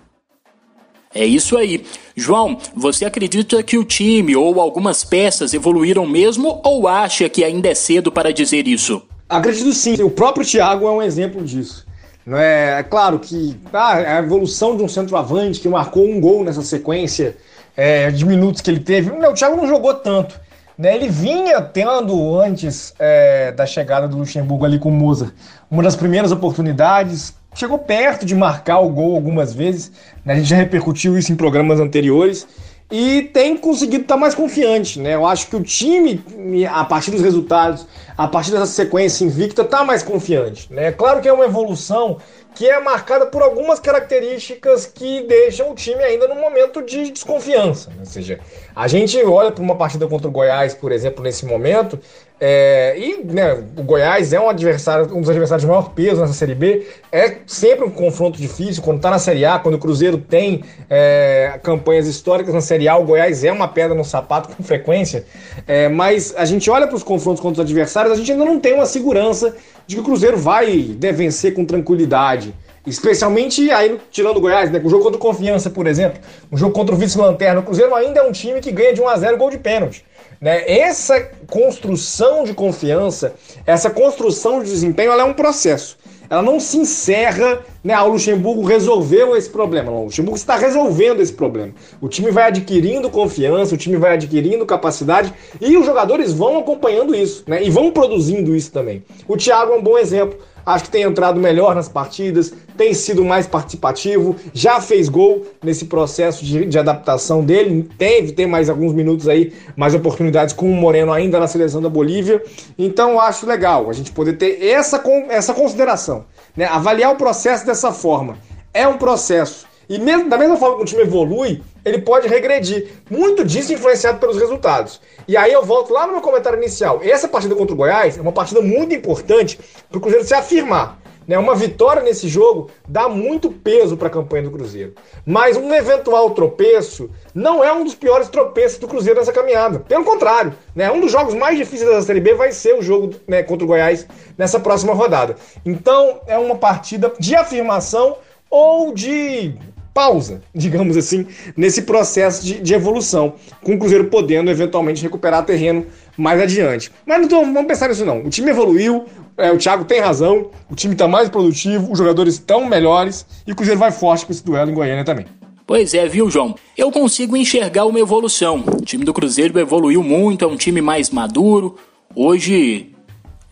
É 1.14 1.24
isso 1.24 1.56
aí. 1.56 1.84
João, 2.16 2.58
você 2.74 3.04
acredita 3.04 3.62
que 3.62 3.78
o 3.78 3.84
time 3.84 4.34
ou 4.34 4.60
algumas 4.60 5.04
peças 5.04 5.54
evoluíram 5.54 6.04
mesmo 6.06 6.60
ou 6.64 6.88
acha 6.88 7.28
que 7.28 7.44
ainda 7.44 7.68
é 7.68 7.74
cedo 7.74 8.10
para 8.10 8.32
dizer 8.32 8.66
isso? 8.66 9.00
Acredito 9.28 9.72
sim. 9.72 9.94
O 10.02 10.10
próprio 10.10 10.44
Thiago 10.44 10.86
é 10.86 10.90
um 10.90 11.02
exemplo 11.02 11.42
disso. 11.44 11.83
É, 12.26 12.76
é 12.78 12.82
claro 12.82 13.18
que 13.18 13.58
ah, 13.72 13.94
a 13.94 14.18
evolução 14.18 14.76
de 14.76 14.82
um 14.82 14.88
centroavante 14.88 15.60
que 15.60 15.68
marcou 15.68 16.08
um 16.08 16.20
gol 16.20 16.42
nessa 16.42 16.62
sequência 16.62 17.36
é, 17.76 18.10
de 18.10 18.24
minutos 18.24 18.60
que 18.60 18.70
ele 18.70 18.80
teve. 18.80 19.10
Não, 19.10 19.32
o 19.32 19.34
Thiago 19.34 19.56
não 19.56 19.66
jogou 19.66 19.94
tanto. 19.94 20.40
Né? 20.76 20.94
Ele 20.94 21.08
vinha 21.08 21.60
tendo, 21.60 22.40
antes 22.40 22.94
é, 22.98 23.52
da 23.52 23.66
chegada 23.66 24.08
do 24.08 24.16
Luxemburgo 24.16 24.64
ali 24.64 24.78
com 24.78 24.88
o 24.88 24.92
Mozart, 24.92 25.32
uma 25.70 25.82
das 25.82 25.96
primeiras 25.96 26.32
oportunidades. 26.32 27.34
Chegou 27.54 27.78
perto 27.78 28.26
de 28.26 28.34
marcar 28.34 28.80
o 28.80 28.88
gol 28.88 29.14
algumas 29.14 29.54
vezes. 29.54 29.92
Né? 30.24 30.34
A 30.34 30.36
gente 30.36 30.48
já 30.48 30.56
repercutiu 30.56 31.16
isso 31.16 31.32
em 31.32 31.36
programas 31.36 31.78
anteriores 31.78 32.46
e 32.90 33.22
tem 33.22 33.56
conseguido 33.56 34.02
estar 34.02 34.16
mais 34.16 34.34
confiante, 34.34 35.00
né? 35.00 35.14
Eu 35.14 35.26
acho 35.26 35.48
que 35.48 35.56
o 35.56 35.62
time, 35.62 36.22
a 36.66 36.84
partir 36.84 37.10
dos 37.10 37.22
resultados, 37.22 37.86
a 38.16 38.28
partir 38.28 38.52
dessa 38.52 38.66
sequência 38.66 39.24
invicta, 39.24 39.62
está 39.62 39.82
mais 39.82 40.02
confiante, 40.02 40.72
né? 40.72 40.92
Claro 40.92 41.20
que 41.20 41.28
é 41.28 41.32
uma 41.32 41.44
evolução 41.44 42.18
que 42.54 42.68
é 42.68 42.80
marcada 42.80 43.26
por 43.26 43.42
algumas 43.42 43.80
características 43.80 44.86
que 44.86 45.22
deixam 45.22 45.72
o 45.72 45.74
time 45.74 46.02
ainda 46.02 46.28
num 46.28 46.40
momento 46.40 46.82
de 46.82 47.10
desconfiança. 47.10 47.90
Né? 47.90 47.96
Ou 48.00 48.06
seja, 48.06 48.38
a 48.76 48.86
gente 48.86 49.20
olha 49.24 49.50
para 49.50 49.62
uma 49.62 49.74
partida 49.74 50.06
contra 50.06 50.28
o 50.28 50.30
Goiás, 50.30 50.72
por 50.72 50.92
exemplo, 50.92 51.24
nesse 51.24 51.44
momento, 51.44 51.98
é, 52.46 52.94
e 52.98 53.24
né, 53.24 53.54
o 53.74 53.82
Goiás 53.82 54.34
é 54.34 54.38
um 54.38 54.50
adversário, 54.50 55.06
um 55.16 55.22
dos 55.22 55.30
adversários 55.30 55.62
de 55.62 55.66
maior 55.66 55.94
peso 55.94 56.20
nessa 56.20 56.34
Série 56.34 56.54
B. 56.54 56.86
É 57.10 57.36
sempre 57.46 57.86
um 57.86 57.90
confronto 57.90 58.38
difícil 58.38 58.82
quando 58.82 58.98
está 58.98 59.08
na 59.08 59.18
Série 59.18 59.46
A, 59.46 59.58
quando 59.58 59.76
o 59.76 59.78
Cruzeiro 59.78 60.18
tem 60.18 60.62
é, 60.90 61.58
campanhas 61.62 62.06
históricas 62.06 62.52
na 62.52 62.60
Série 62.60 62.86
A. 62.86 62.98
O 62.98 63.04
Goiás 63.04 63.44
é 63.44 63.50
uma 63.50 63.66
pedra 63.66 63.94
no 63.94 64.04
sapato 64.04 64.54
com 64.54 64.62
frequência. 64.62 65.24
É, 65.66 65.88
mas 65.88 66.34
a 66.36 66.44
gente 66.44 66.68
olha 66.68 66.86
para 66.86 66.96
os 66.96 67.02
confrontos 67.02 67.40
contra 67.40 67.62
os 67.62 67.66
adversários, 67.66 68.12
a 68.12 68.16
gente 68.16 68.30
ainda 68.30 68.44
não 68.44 68.60
tem 68.60 68.74
uma 68.74 68.84
segurança 68.84 69.56
de 69.86 69.94
que 69.94 70.02
o 70.02 70.04
Cruzeiro 70.04 70.36
vai 70.36 70.94
vencer 71.00 71.54
com 71.54 71.64
tranquilidade. 71.64 72.54
Especialmente 72.86 73.70
aí, 73.70 73.98
tirando 74.10 74.36
o 74.36 74.40
Goiás, 74.42 74.70
né? 74.70 74.82
O 74.84 74.90
jogo 74.90 75.04
contra 75.04 75.16
o 75.16 75.20
Confiança, 75.20 75.70
por 75.70 75.86
exemplo. 75.86 76.20
O 76.50 76.58
jogo 76.58 76.74
contra 76.74 76.94
o 76.94 76.98
Vice-Lanterna. 76.98 77.60
O 77.60 77.62
Cruzeiro 77.62 77.94
ainda 77.94 78.20
é 78.20 78.22
um 78.22 78.32
time 78.32 78.60
que 78.60 78.70
ganha 78.70 78.92
de 78.92 79.00
1 79.00 79.08
a 79.08 79.16
0 79.16 79.38
gol 79.38 79.48
de 79.48 79.56
pênalti. 79.56 80.04
Né? 80.44 80.62
Essa 80.70 81.18
construção 81.48 82.44
de 82.44 82.52
confiança, 82.52 83.34
essa 83.64 83.88
construção 83.88 84.62
de 84.62 84.68
desempenho, 84.68 85.10
ela 85.12 85.22
é 85.22 85.24
um 85.24 85.32
processo. 85.32 85.96
Ela 86.28 86.42
não 86.42 86.60
se 86.60 86.76
encerra, 86.76 87.64
né? 87.82 87.94
Ah, 87.94 88.04
o 88.04 88.12
Luxemburgo 88.12 88.62
resolveu 88.62 89.34
esse 89.34 89.48
problema. 89.48 89.90
Não, 89.90 90.02
o 90.02 90.04
Luxemburgo 90.04 90.36
está 90.36 90.56
resolvendo 90.56 91.22
esse 91.22 91.32
problema. 91.32 91.72
O 91.98 92.08
time 92.08 92.30
vai 92.30 92.48
adquirindo 92.48 93.08
confiança, 93.08 93.74
o 93.74 93.78
time 93.78 93.96
vai 93.96 94.14
adquirindo 94.14 94.66
capacidade 94.66 95.32
e 95.62 95.78
os 95.78 95.86
jogadores 95.86 96.34
vão 96.34 96.58
acompanhando 96.58 97.14
isso, 97.14 97.44
né? 97.46 97.64
E 97.64 97.70
vão 97.70 97.90
produzindo 97.90 98.54
isso 98.54 98.70
também. 98.70 99.02
O 99.26 99.38
Thiago 99.38 99.72
é 99.72 99.76
um 99.76 99.82
bom 99.82 99.96
exemplo 99.96 100.38
acho 100.64 100.84
que 100.84 100.90
tem 100.90 101.02
entrado 101.02 101.40
melhor 101.40 101.74
nas 101.74 101.88
partidas, 101.88 102.52
tem 102.76 102.92
sido 102.94 103.24
mais 103.24 103.46
participativo, 103.46 104.36
já 104.52 104.80
fez 104.80 105.08
gol 105.08 105.46
nesse 105.62 105.86
processo 105.86 106.44
de, 106.44 106.64
de 106.66 106.78
adaptação 106.78 107.44
dele, 107.44 107.88
teve, 107.98 108.32
tem 108.32 108.46
mais 108.46 108.68
alguns 108.68 108.92
minutos 108.92 109.28
aí, 109.28 109.52
mais 109.76 109.94
oportunidades 109.94 110.54
com 110.54 110.70
o 110.70 110.74
Moreno 110.74 111.12
ainda 111.12 111.38
na 111.38 111.46
seleção 111.46 111.80
da 111.80 111.88
Bolívia. 111.88 112.42
Então 112.78 113.20
acho 113.20 113.46
legal 113.46 113.88
a 113.88 113.92
gente 113.92 114.12
poder 114.12 114.34
ter 114.34 114.64
essa, 114.64 115.02
essa 115.28 115.54
consideração, 115.54 116.24
né? 116.56 116.66
avaliar 116.66 117.12
o 117.12 117.16
processo 117.16 117.64
dessa 117.64 117.92
forma. 117.92 118.36
É 118.72 118.88
um 118.88 118.98
processo 118.98 119.66
e 119.88 119.98
mesmo, 119.98 120.28
da 120.28 120.38
mesma 120.38 120.56
forma 120.56 120.76
que 120.76 120.82
o 120.82 120.86
time 120.86 121.02
evolui, 121.02 121.62
ele 121.84 121.98
pode 121.98 122.28
regredir. 122.28 122.88
Muito 123.10 123.44
disso 123.44 123.72
influenciado 123.72 124.18
pelos 124.18 124.38
resultados. 124.38 125.00
E 125.28 125.36
aí 125.36 125.52
eu 125.52 125.64
volto 125.64 125.92
lá 125.92 126.06
no 126.06 126.12
meu 126.12 126.22
comentário 126.22 126.58
inicial. 126.58 127.00
Essa 127.02 127.28
partida 127.28 127.54
contra 127.54 127.74
o 127.74 127.76
Goiás 127.76 128.16
é 128.18 128.20
uma 128.20 128.32
partida 128.32 128.60
muito 128.60 128.94
importante 128.94 129.58
para 129.88 129.98
o 129.98 130.00
Cruzeiro 130.00 130.26
se 130.26 130.34
afirmar. 130.34 130.98
Né? 131.26 131.38
Uma 131.38 131.54
vitória 131.54 132.02
nesse 132.02 132.28
jogo 132.28 132.70
dá 132.86 133.08
muito 133.08 133.50
peso 133.50 133.96
para 133.96 134.08
a 134.08 134.10
campanha 134.10 134.44
do 134.44 134.50
Cruzeiro. 134.50 134.94
Mas 135.24 135.56
um 135.56 135.72
eventual 135.74 136.30
tropeço 136.30 137.10
não 137.34 137.64
é 137.64 137.72
um 137.72 137.84
dos 137.84 137.94
piores 137.94 138.28
tropeços 138.28 138.78
do 138.78 138.88
Cruzeiro 138.88 139.18
nessa 139.18 139.32
caminhada. 139.32 139.80
Pelo 139.80 140.04
contrário, 140.04 140.54
né? 140.74 140.90
um 140.90 141.00
dos 141.00 141.10
jogos 141.10 141.34
mais 141.34 141.56
difíceis 141.56 141.90
da 141.90 142.02
Série 142.02 142.20
B 142.20 142.34
vai 142.34 142.52
ser 142.52 142.74
o 142.74 142.82
jogo 142.82 143.14
né, 143.26 143.42
contra 143.42 143.64
o 143.64 143.68
Goiás 143.68 144.06
nessa 144.36 144.60
próxima 144.60 144.92
rodada. 144.92 145.36
Então 145.64 146.20
é 146.26 146.38
uma 146.38 146.56
partida 146.56 147.12
de 147.18 147.34
afirmação 147.34 148.18
ou 148.50 148.92
de 148.92 149.54
pausa, 149.94 150.42
digamos 150.52 150.96
assim, 150.96 151.26
nesse 151.56 151.82
processo 151.82 152.44
de, 152.44 152.60
de, 152.60 152.74
evolução, 152.74 153.34
com 153.62 153.74
o 153.74 153.78
Cruzeiro 153.78 154.06
podendo 154.06 154.50
eventualmente 154.50 155.02
recuperar 155.02 155.44
terreno 155.44 155.86
mais 156.18 156.40
adiante. 156.40 156.90
Mas 157.06 157.20
não 157.20 157.28
tô, 157.28 157.40
vamos 157.40 157.66
pensar 157.66 157.88
nisso 157.88 158.04
não. 158.04 158.24
O 158.24 158.28
time 158.28 158.50
evoluiu, 158.50 159.04
é, 159.38 159.52
o 159.52 159.56
Thiago 159.56 159.84
tem 159.84 160.00
razão, 160.00 160.50
o 160.68 160.74
time 160.74 160.94
está 160.94 161.06
mais 161.06 161.28
produtivo, 161.28 161.90
os 161.90 161.96
jogadores 161.96 162.34
estão 162.34 162.66
melhores 162.66 163.24
e 163.46 163.52
o 163.52 163.56
Cruzeiro 163.56 163.78
vai 163.78 163.92
forte 163.92 164.26
para 164.26 164.32
esse 164.32 164.44
duelo 164.44 164.70
em 164.70 164.74
Goiânia 164.74 165.04
também. 165.04 165.26
Pois 165.66 165.94
é, 165.94 166.06
viu, 166.06 166.30
João? 166.30 166.54
Eu 166.76 166.90
consigo 166.90 167.36
enxergar 167.36 167.86
uma 167.86 167.98
evolução. 167.98 168.62
O 168.66 168.84
time 168.84 169.02
do 169.02 169.14
Cruzeiro 169.14 169.58
evoluiu 169.58 170.02
muito, 170.02 170.44
é 170.44 170.48
um 170.48 170.56
time 170.56 170.82
mais 170.82 171.08
maduro. 171.08 171.76
Hoje 172.14 172.93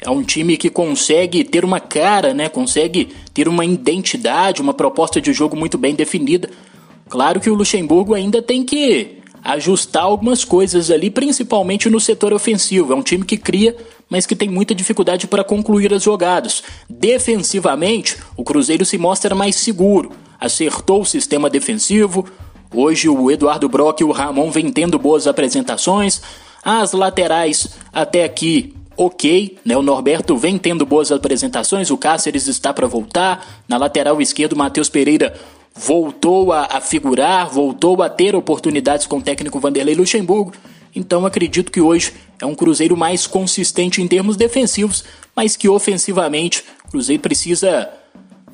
é 0.04 0.10
um 0.10 0.22
time 0.22 0.56
que 0.56 0.68
consegue 0.68 1.44
ter 1.44 1.64
uma 1.64 1.78
cara, 1.78 2.34
né? 2.34 2.48
Consegue 2.48 3.08
ter 3.32 3.46
uma 3.48 3.64
identidade, 3.64 4.60
uma 4.60 4.74
proposta 4.74 5.20
de 5.20 5.32
jogo 5.32 5.56
muito 5.56 5.78
bem 5.78 5.94
definida. 5.94 6.50
Claro 7.08 7.40
que 7.40 7.48
o 7.48 7.54
Luxemburgo 7.54 8.14
ainda 8.14 8.42
tem 8.42 8.64
que 8.64 9.18
ajustar 9.44 10.04
algumas 10.04 10.44
coisas 10.44 10.90
ali, 10.90 11.08
principalmente 11.08 11.88
no 11.88 12.00
setor 12.00 12.32
ofensivo. 12.32 12.92
É 12.92 12.96
um 12.96 13.02
time 13.02 13.24
que 13.24 13.36
cria, 13.36 13.76
mas 14.08 14.26
que 14.26 14.34
tem 14.34 14.48
muita 14.48 14.74
dificuldade 14.74 15.26
para 15.26 15.44
concluir 15.44 15.92
as 15.94 16.02
jogadas. 16.02 16.62
Defensivamente, 16.88 18.16
o 18.36 18.42
Cruzeiro 18.42 18.84
se 18.84 18.98
mostra 18.98 19.34
mais 19.34 19.56
seguro, 19.56 20.10
acertou 20.38 21.02
o 21.02 21.06
sistema 21.06 21.48
defensivo. 21.48 22.26
Hoje 22.74 23.08
o 23.08 23.30
Eduardo 23.30 23.68
Brock 23.68 24.00
e 24.00 24.04
o 24.04 24.10
Ramon 24.10 24.50
vêm 24.50 24.70
tendo 24.72 24.98
boas 24.98 25.26
apresentações. 25.26 26.20
As 26.64 26.92
laterais 26.92 27.68
até 27.92 28.24
aqui 28.24 28.74
ok, 28.96 29.58
né? 29.64 29.76
O 29.76 29.82
Norberto 29.82 30.36
vem 30.36 30.58
tendo 30.58 30.86
boas 30.86 31.10
apresentações, 31.12 31.90
o 31.90 31.96
Cáceres 31.96 32.46
está 32.46 32.72
para 32.72 32.86
voltar. 32.86 33.62
Na 33.68 33.76
lateral 33.76 34.20
esquerda, 34.20 34.54
o 34.54 34.58
Matheus 34.58 34.88
Pereira 34.88 35.34
voltou 35.74 36.52
a, 36.52 36.66
a, 36.70 36.80
figurar, 36.80 37.48
voltou 37.48 38.02
a 38.02 38.08
ter 38.08 38.34
oportunidades 38.34 39.06
com 39.06 39.18
o 39.18 39.22
técnico 39.22 39.60
Vanderlei 39.60 39.94
Luxemburgo. 39.94 40.52
Então 40.94 41.24
acredito 41.24 41.72
que 41.72 41.80
hoje 41.80 42.12
é 42.40 42.46
um 42.46 42.54
Cruzeiro 42.54 42.96
mais 42.96 43.26
consistente 43.26 44.02
em 44.02 44.08
termos 44.08 44.36
defensivos, 44.36 45.04
mas 45.34 45.56
que 45.56 45.68
ofensivamente 45.68 46.64
o 46.84 46.90
Cruzeiro 46.90 47.22
precisa 47.22 47.88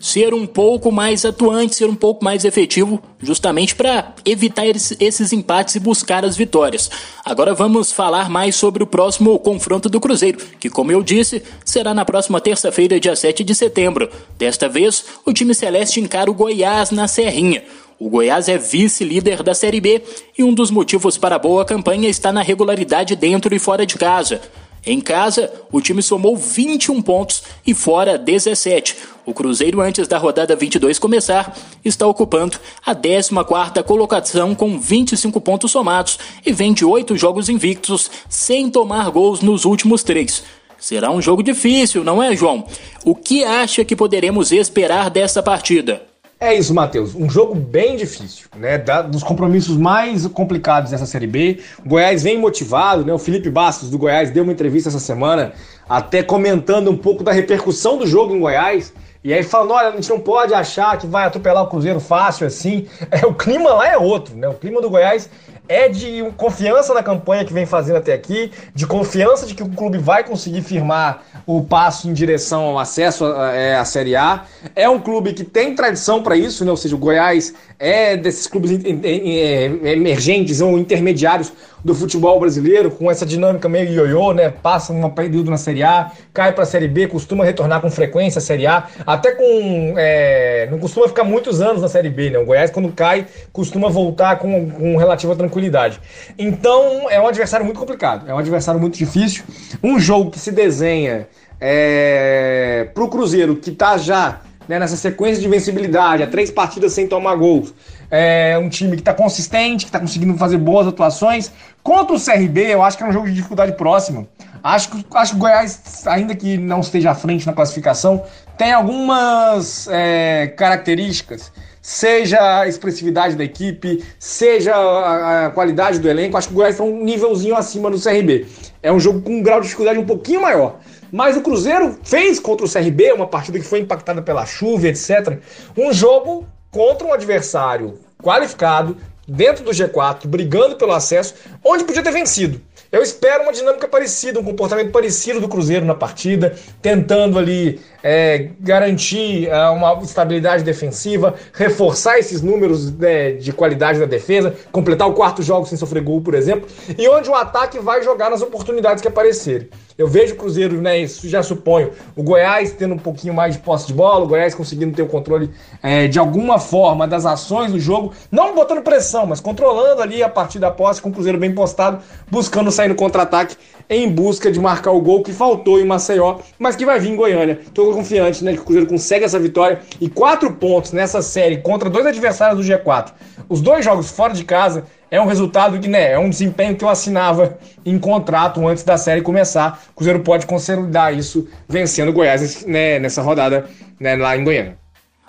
ser 0.01 0.33
um 0.33 0.47
pouco 0.47 0.93
mais 0.93 1.25
atuante, 1.25 1.75
ser 1.75 1.87
um 1.87 1.95
pouco 1.95 2.25
mais 2.25 2.45
efetivo, 2.45 3.03
justamente 3.21 3.75
para 3.75 4.15
evitar 4.25 4.67
esses 4.67 5.33
empates 5.33 5.75
e 5.75 5.81
buscar 5.81 6.25
as 6.25 6.37
vitórias. 6.37 6.91
Agora 7.25 7.55
vamos 7.55 7.93
falar 7.93 8.29
mais 8.29 8.57
sobre 8.57 8.83
o 8.83 8.87
próximo 8.87 9.39
confronto 9.39 9.89
do 9.89 10.01
Cruzeiro, 10.01 10.39
que, 10.61 10.71
como 10.71 10.93
eu 10.93 11.03
disse, 11.03 11.43
será 11.65 11.93
na 11.93 12.05
próxima 12.05 12.41
terça-feira, 12.41 13.01
dia 13.01 13.17
7 13.17 13.43
de 13.43 13.55
setembro. 13.55 14.09
Desta 14.37 14.69
vez, 14.69 15.05
o 15.25 15.33
time 15.33 15.55
celeste 15.55 16.01
encara 16.01 16.31
o 16.31 16.35
Goiás 16.35 16.91
na 16.91 17.09
Serrinha. 17.09 17.63
O 17.99 18.09
Goiás 18.09 18.49
é 18.49 18.57
vice-líder 18.57 19.43
da 19.43 19.55
Série 19.55 19.81
B 19.81 20.01
e 20.39 20.45
um 20.45 20.55
dos 20.55 20.71
motivos 20.71 21.19
para 21.19 21.35
a 21.35 21.39
boa 21.39 21.65
campanha 21.65 22.09
está 22.09 22.33
na 22.33 22.43
regularidade 22.43 23.17
dentro 23.17 23.53
e 23.53 23.59
fora 23.59 23.85
de 23.85 23.97
casa. 23.97 24.41
Em 24.87 25.01
casa, 25.01 25.53
o 25.71 25.81
time 25.81 26.03
somou 26.03 26.37
21 26.37 27.03
pontos 27.03 27.43
e 27.67 27.75
fora 27.75 28.17
17. 28.17 28.97
O 29.27 29.35
Cruzeiro, 29.35 29.81
antes 29.81 30.09
da 30.09 30.17
rodada 30.17 30.57
22 30.57 30.99
começar, 30.99 31.57
está 31.85 32.07
ocupando 32.07 32.59
a 32.85 32.95
14ª 32.95 33.83
colocação 33.83 34.55
com 34.55 34.79
25 34.79 35.41
pontos 35.41 35.71
somados 35.71 36.19
e 36.47 36.53
vem 36.53 36.73
de 36.73 36.85
8 36.85 37.17
jogos 37.17 37.49
invictos 37.49 38.11
sem 38.29 38.71
tomar 38.71 39.11
gols 39.11 39.41
nos 39.41 39.65
últimos 39.65 40.03
três. 40.03 40.43
Será 40.79 41.11
um 41.11 41.21
jogo 41.21 41.43
difícil, 41.43 42.05
não 42.05 42.23
é, 42.23 42.37
João? 42.37 42.65
O 43.05 43.15
que 43.15 43.45
acha 43.45 43.85
que 43.85 43.97
poderemos 43.97 44.53
esperar 44.53 45.11
dessa 45.11 45.43
partida? 45.43 46.03
É 46.41 46.55
isso, 46.55 46.73
Matheus. 46.73 47.17
Um 47.17 47.29
jogo 47.29 47.53
bem 47.53 47.97
difícil, 47.97 48.47
né? 48.57 48.79
Da, 48.79 49.03
dos 49.03 49.25
compromissos 49.25 49.77
mais 49.77 50.25
complicados 50.29 50.93
dessa 50.93 51.05
Série 51.05 51.27
B. 51.27 51.59
O 51.85 51.89
Goiás 51.89 52.23
vem 52.23 52.39
motivado, 52.39 53.05
né? 53.05 53.13
O 53.13 53.19
Felipe 53.19 53.51
Bastos 53.51 53.91
do 53.91 53.99
Goiás 53.99 54.31
deu 54.31 54.45
uma 54.45 54.53
entrevista 54.53 54.89
essa 54.89 55.01
semana, 55.01 55.53
até 55.89 56.23
comentando 56.23 56.93
um 56.93 56.97
pouco 56.97 57.25
da 57.25 57.33
repercussão 57.33 57.99
do 57.99 58.07
jogo 58.07 58.37
em 58.37 58.41
Goiás. 58.41 58.93
E 59.25 59.35
aí 59.35 59.43
falando, 59.43 59.73
olha, 59.73 59.89
a 59.89 59.93
gente 59.97 60.09
não 60.09 60.21
pode 60.21 60.55
achar 60.55 60.97
que 60.97 61.09
vai 61.09 61.27
atropelar 61.27 61.65
o 61.65 61.69
Cruzeiro 61.69 61.99
fácil 61.99 62.47
assim. 62.47 62.87
É, 63.11 63.27
o 63.27 63.35
clima 63.35 63.71
lá 63.71 63.89
é 63.89 63.99
outro, 63.99 64.37
né? 64.37 64.49
O 64.49 64.55
clima 64.55 64.81
do 64.81 64.89
Goiás 64.89 65.29
é 65.69 65.89
de 65.89 66.25
confiança 66.37 66.95
na 66.95 67.03
campanha 67.03 67.45
que 67.45 67.53
vem 67.53 67.67
fazendo 67.67 67.97
até 67.97 68.15
aqui, 68.15 68.51
de 68.75 68.87
confiança 68.87 69.47
de 69.47 69.55
que 69.55 69.63
o 69.63 69.69
clube 69.69 69.99
vai 69.99 70.25
conseguir 70.25 70.63
firmar 70.63 71.23
o 71.47 71.63
passo 71.63 72.09
em 72.09 72.13
direção 72.13 72.65
ao 72.65 72.79
acesso 72.79 73.25
à, 73.25 73.53
é, 73.53 73.77
à 73.77 73.85
Série 73.85 74.17
A. 74.17 74.45
É 74.75 74.89
um 74.89 74.99
clube 74.99 75.35
que 75.35 75.45
tem 75.45 75.75
tradição 75.75 76.23
para 76.23 76.37
isso, 76.37 76.65
né? 76.65 76.71
ou 76.71 76.77
seja, 76.77 76.95
o 76.95 76.99
Goiás 76.99 77.55
é 77.79 78.17
desses 78.17 78.47
clubes 78.47 78.71
é, 78.73 79.65
emergentes 79.93 80.61
ou 80.61 80.79
intermediários 80.79 81.53
do 81.85 81.95
futebol 81.95 82.39
brasileiro, 82.41 82.91
com 82.91 83.11
essa 83.11 83.25
dinâmica 83.25 83.69
meio 83.69 83.91
ioiô, 83.91 84.33
né? 84.33 84.51
Passa 84.51 84.93
um 84.93 85.09
período 85.11 85.51
na 85.51 85.57
Série 85.57 85.83
A, 85.83 86.11
cai 86.33 86.53
para 86.53 86.65
a 86.65 86.67
Série 86.67 86.89
B, 86.89 87.07
costuma 87.07 87.45
retornar 87.45 87.81
com 87.81 87.91
frequência 87.91 88.39
à 88.39 88.43
Série 88.43 88.67
A, 88.67 88.89
até 89.07 89.33
com. 89.33 89.95
É, 89.97 90.69
não 90.71 90.79
costuma 90.79 91.07
ficar 91.09 91.25
muitos 91.25 91.61
anos 91.61 91.83
na 91.83 91.89
Série 91.89 92.11
B, 92.11 92.31
né? 92.31 92.39
O 92.39 92.47
Goiás, 92.47 92.71
quando 92.71 92.91
cai, 92.93 93.27
costuma 93.53 93.89
voltar 93.89 94.39
com, 94.39 94.71
com 94.71 94.97
relativa 94.97 95.35
tranquilidade. 95.37 96.01
Então, 96.39 97.09
é 97.11 97.21
um 97.21 97.27
adversário 97.27 97.65
muito 97.65 97.79
complicado, 97.79 98.29
é 98.29 98.35
um 98.35 98.39
adversário 98.39 98.81
muito 98.81 98.99
difícil. 98.99 99.45
Um 99.83 99.99
jogo 99.99 100.31
que 100.31 100.39
se 100.39 100.51
desenha 100.51 101.29
é, 101.61 102.89
para 102.93 103.05
o 103.05 103.09
Cruzeiro, 103.09 103.57
que 103.57 103.71
está 103.71 103.97
já 103.97 104.41
né, 104.69 104.79
nessa 104.79 104.97
sequência 104.97 105.41
de 105.41 105.47
invencibilidade, 105.49 106.23
há 106.23 106.27
três 106.27 106.51
partidas 106.51 106.93
sem 106.93 107.09
tomar 107.09 107.35
gols. 107.37 107.73
É 108.11 108.59
um 108.59 108.69
time 108.69 108.93
que 108.93 109.03
está 109.03 109.13
consistente, 109.13 109.85
que 109.85 109.89
está 109.89 110.01
conseguindo 110.01 110.37
fazer 110.39 110.57
boas 110.57 110.87
atuações. 110.87 111.53
Contra 111.83 112.17
o 112.17 112.21
CRB, 112.21 112.73
eu 112.73 112.83
acho 112.83 112.97
que 112.97 113.03
é 113.03 113.07
um 113.07 113.13
jogo 113.13 113.27
de 113.27 113.35
dificuldade 113.35 113.73
próxima. 113.73 114.27
Acho 114.63 114.91
que, 114.91 115.05
acho 115.15 115.33
que 115.33 115.37
o 115.37 115.41
Goiás, 115.41 116.07
ainda 116.07 116.35
que 116.35 116.57
não 116.57 116.81
esteja 116.81 117.11
à 117.11 117.15
frente 117.15 117.47
na 117.47 117.53
classificação, 117.53 118.25
tem 118.57 118.73
algumas 118.73 119.89
é, 119.91 120.53
características. 120.57 121.53
Seja 121.81 122.61
a 122.61 122.69
expressividade 122.69 123.37
da 123.37 123.45
equipe, 123.45 124.05
seja 124.19 124.75
a, 124.75 125.47
a 125.47 125.51
qualidade 125.51 125.99
do 125.99 126.09
elenco. 126.09 126.37
Acho 126.37 126.49
que 126.49 126.55
o 126.55 126.57
Goiás 126.57 126.75
está 126.75 126.85
um 126.85 127.03
nívelzinho 127.05 127.57
acima 127.57 127.91
do 127.91 128.01
CRB. 128.01 128.47
É 128.83 128.93
um 128.93 129.01
jogo 129.01 129.23
com 129.23 129.37
um 129.37 129.43
grau 129.43 129.61
de 129.61 129.67
dificuldade 129.67 129.99
um 129.99 130.05
pouquinho 130.05 130.43
maior. 130.43 130.81
Mas 131.11 131.37
o 131.37 131.41
Cruzeiro 131.41 131.99
fez 132.03 132.39
contra 132.39 132.67
o 132.67 132.71
CRB, 132.71 133.13
uma 133.13 133.27
partida 133.27 133.59
que 133.59 133.65
foi 133.65 133.81
impactada 133.81 134.21
pela 134.21 134.45
chuva, 134.45 134.89
etc. 134.89 135.39
Um 135.77 135.93
jogo 135.93 136.47
contra 136.79 137.09
um 137.09 137.13
adversário 137.13 137.99
qualificado, 138.23 138.97
dentro 139.27 139.65
do 139.65 139.73
G4, 139.73 140.29
brigando 140.29 140.77
pelo 140.77 140.93
acesso, 140.93 141.35
onde 141.65 141.83
podia 141.83 142.05
ter 142.05 142.13
vencido. 142.13 142.61
Eu 142.93 143.03
espero 143.03 143.43
uma 143.43 143.53
dinâmica 143.53 143.89
parecida, 143.89 144.39
um 144.39 144.45
comportamento 144.45 144.93
parecido 144.93 145.41
do 145.41 145.49
Cruzeiro 145.49 145.85
na 145.85 145.95
partida, 145.95 146.55
tentando 146.81 147.37
ali 147.37 147.81
é, 148.01 148.51
garantir 148.61 149.49
é, 149.49 149.69
uma 149.71 150.01
estabilidade 150.05 150.63
defensiva, 150.63 151.35
reforçar 151.53 152.21
esses 152.21 152.43
números 152.43 152.93
né, 152.93 153.33
de 153.33 153.53
qualidade 153.53 153.99
da 153.99 154.07
defesa, 154.07 154.55
completar 154.71 155.09
o 155.09 155.15
quarto 155.15 155.43
jogo 155.43 155.67
sem 155.67 155.77
sofrer 155.77 156.03
gol, 156.03 156.21
por 156.21 156.35
exemplo, 156.35 156.69
e 156.97 157.09
onde 157.09 157.29
o 157.29 157.35
ataque 157.35 157.81
vai 157.81 158.05
jogar 158.05 158.31
nas 158.31 158.41
oportunidades 158.41 159.03
que 159.03 159.09
aparecerem. 159.09 159.69
Eu 159.99 160.07
vejo 160.07 160.35
o 160.35 160.37
Cruzeiro, 160.37 160.81
né? 160.81 160.97
Isso 160.97 161.29
já 161.29 161.43
suponho. 161.43 161.91
O 162.15 162.23
Goiás 162.23 162.71
tendo 162.71 162.95
um 162.95 162.99
pouquinho 162.99 163.35
mais 163.35 163.57
de 163.57 163.61
posse 163.61 163.89
de 163.89 163.93
bola, 163.93 164.25
o 164.25 164.29
Goiás 164.29 164.55
conseguindo 164.55 164.95
ter 164.95 165.03
o 165.03 165.09
controle 165.09 165.51
é, 165.83 166.07
de 166.07 166.21
alguma 166.21 166.61
forma 166.61 167.05
das 167.05 167.27
ações 167.27 167.73
do 167.73 167.81
jogo, 167.81 168.13
não 168.31 168.55
botando 168.55 168.81
pressão, 168.81 169.27
mas 169.27 169.41
controlando 169.41 170.01
ali 170.01 170.23
a 170.23 170.29
partir 170.29 170.61
da 170.61 170.71
posse, 170.71 171.03
com 171.03 171.09
o 171.09 171.13
Cruzeiro 171.13 171.37
bem 171.37 171.53
postado, 171.53 172.01
buscando 172.31 172.71
sair 172.71 172.87
no 172.87 172.95
contra-ataque 172.95 173.57
em 173.91 174.09
busca 174.09 174.53
de 174.53 174.61
marcar 174.61 174.93
o 174.93 175.01
gol 175.01 175.23
que 175.23 175.33
faltou 175.33 175.81
em 175.81 175.85
Maceió, 175.85 176.39
mas 176.59 176.77
que 176.77 176.85
vai 176.85 177.01
vir 177.01 177.11
em 177.11 177.17
Goiânia. 177.17 177.59
Estou 177.67 177.93
confiante 177.93 178.45
né, 178.45 178.53
que 178.53 178.61
o 178.61 178.65
Cruzeiro 178.65 178.87
consegue 178.87 179.25
essa 179.25 179.39
vitória 179.39 179.81
e 180.01 180.09
quatro 180.09 180.53
pontos 180.53 180.93
nessa 180.93 181.23
série 181.23 181.57
contra 181.59 181.91
dois 181.91 182.07
adversários 182.07 182.65
do 182.65 182.73
G4. 182.73 183.13
Os 183.49 183.61
dois 183.61 183.85
jogos 183.85 184.11
fora 184.11 184.35
de 184.35 184.45
casa 184.45 184.85
é 185.11 185.21
um 185.21 185.27
resultado 185.27 185.79
que, 185.79 185.89
né, 185.89 186.13
é 186.13 186.19
um 186.19 186.29
desempenho 186.29 186.77
que 186.77 186.85
eu 186.85 186.89
assinava 186.89 187.59
em 187.85 187.99
contrato 187.99 188.67
antes 188.67 188.85
da 188.85 188.99
série 188.99 189.23
começar. 189.23 189.83
O 189.93 189.95
Cruzeiro 189.95 190.21
pode 190.21 190.47
consolidar 190.47 191.17
isso 191.17 191.49
vencendo 191.67 192.11
o 192.11 192.13
Goiás 192.13 192.67
né, 192.67 192.99
nessa 192.99 193.23
rodada 193.23 193.67
né, 193.99 194.17
lá 194.17 194.37
em 194.37 194.45
Goiânia. 194.45 194.77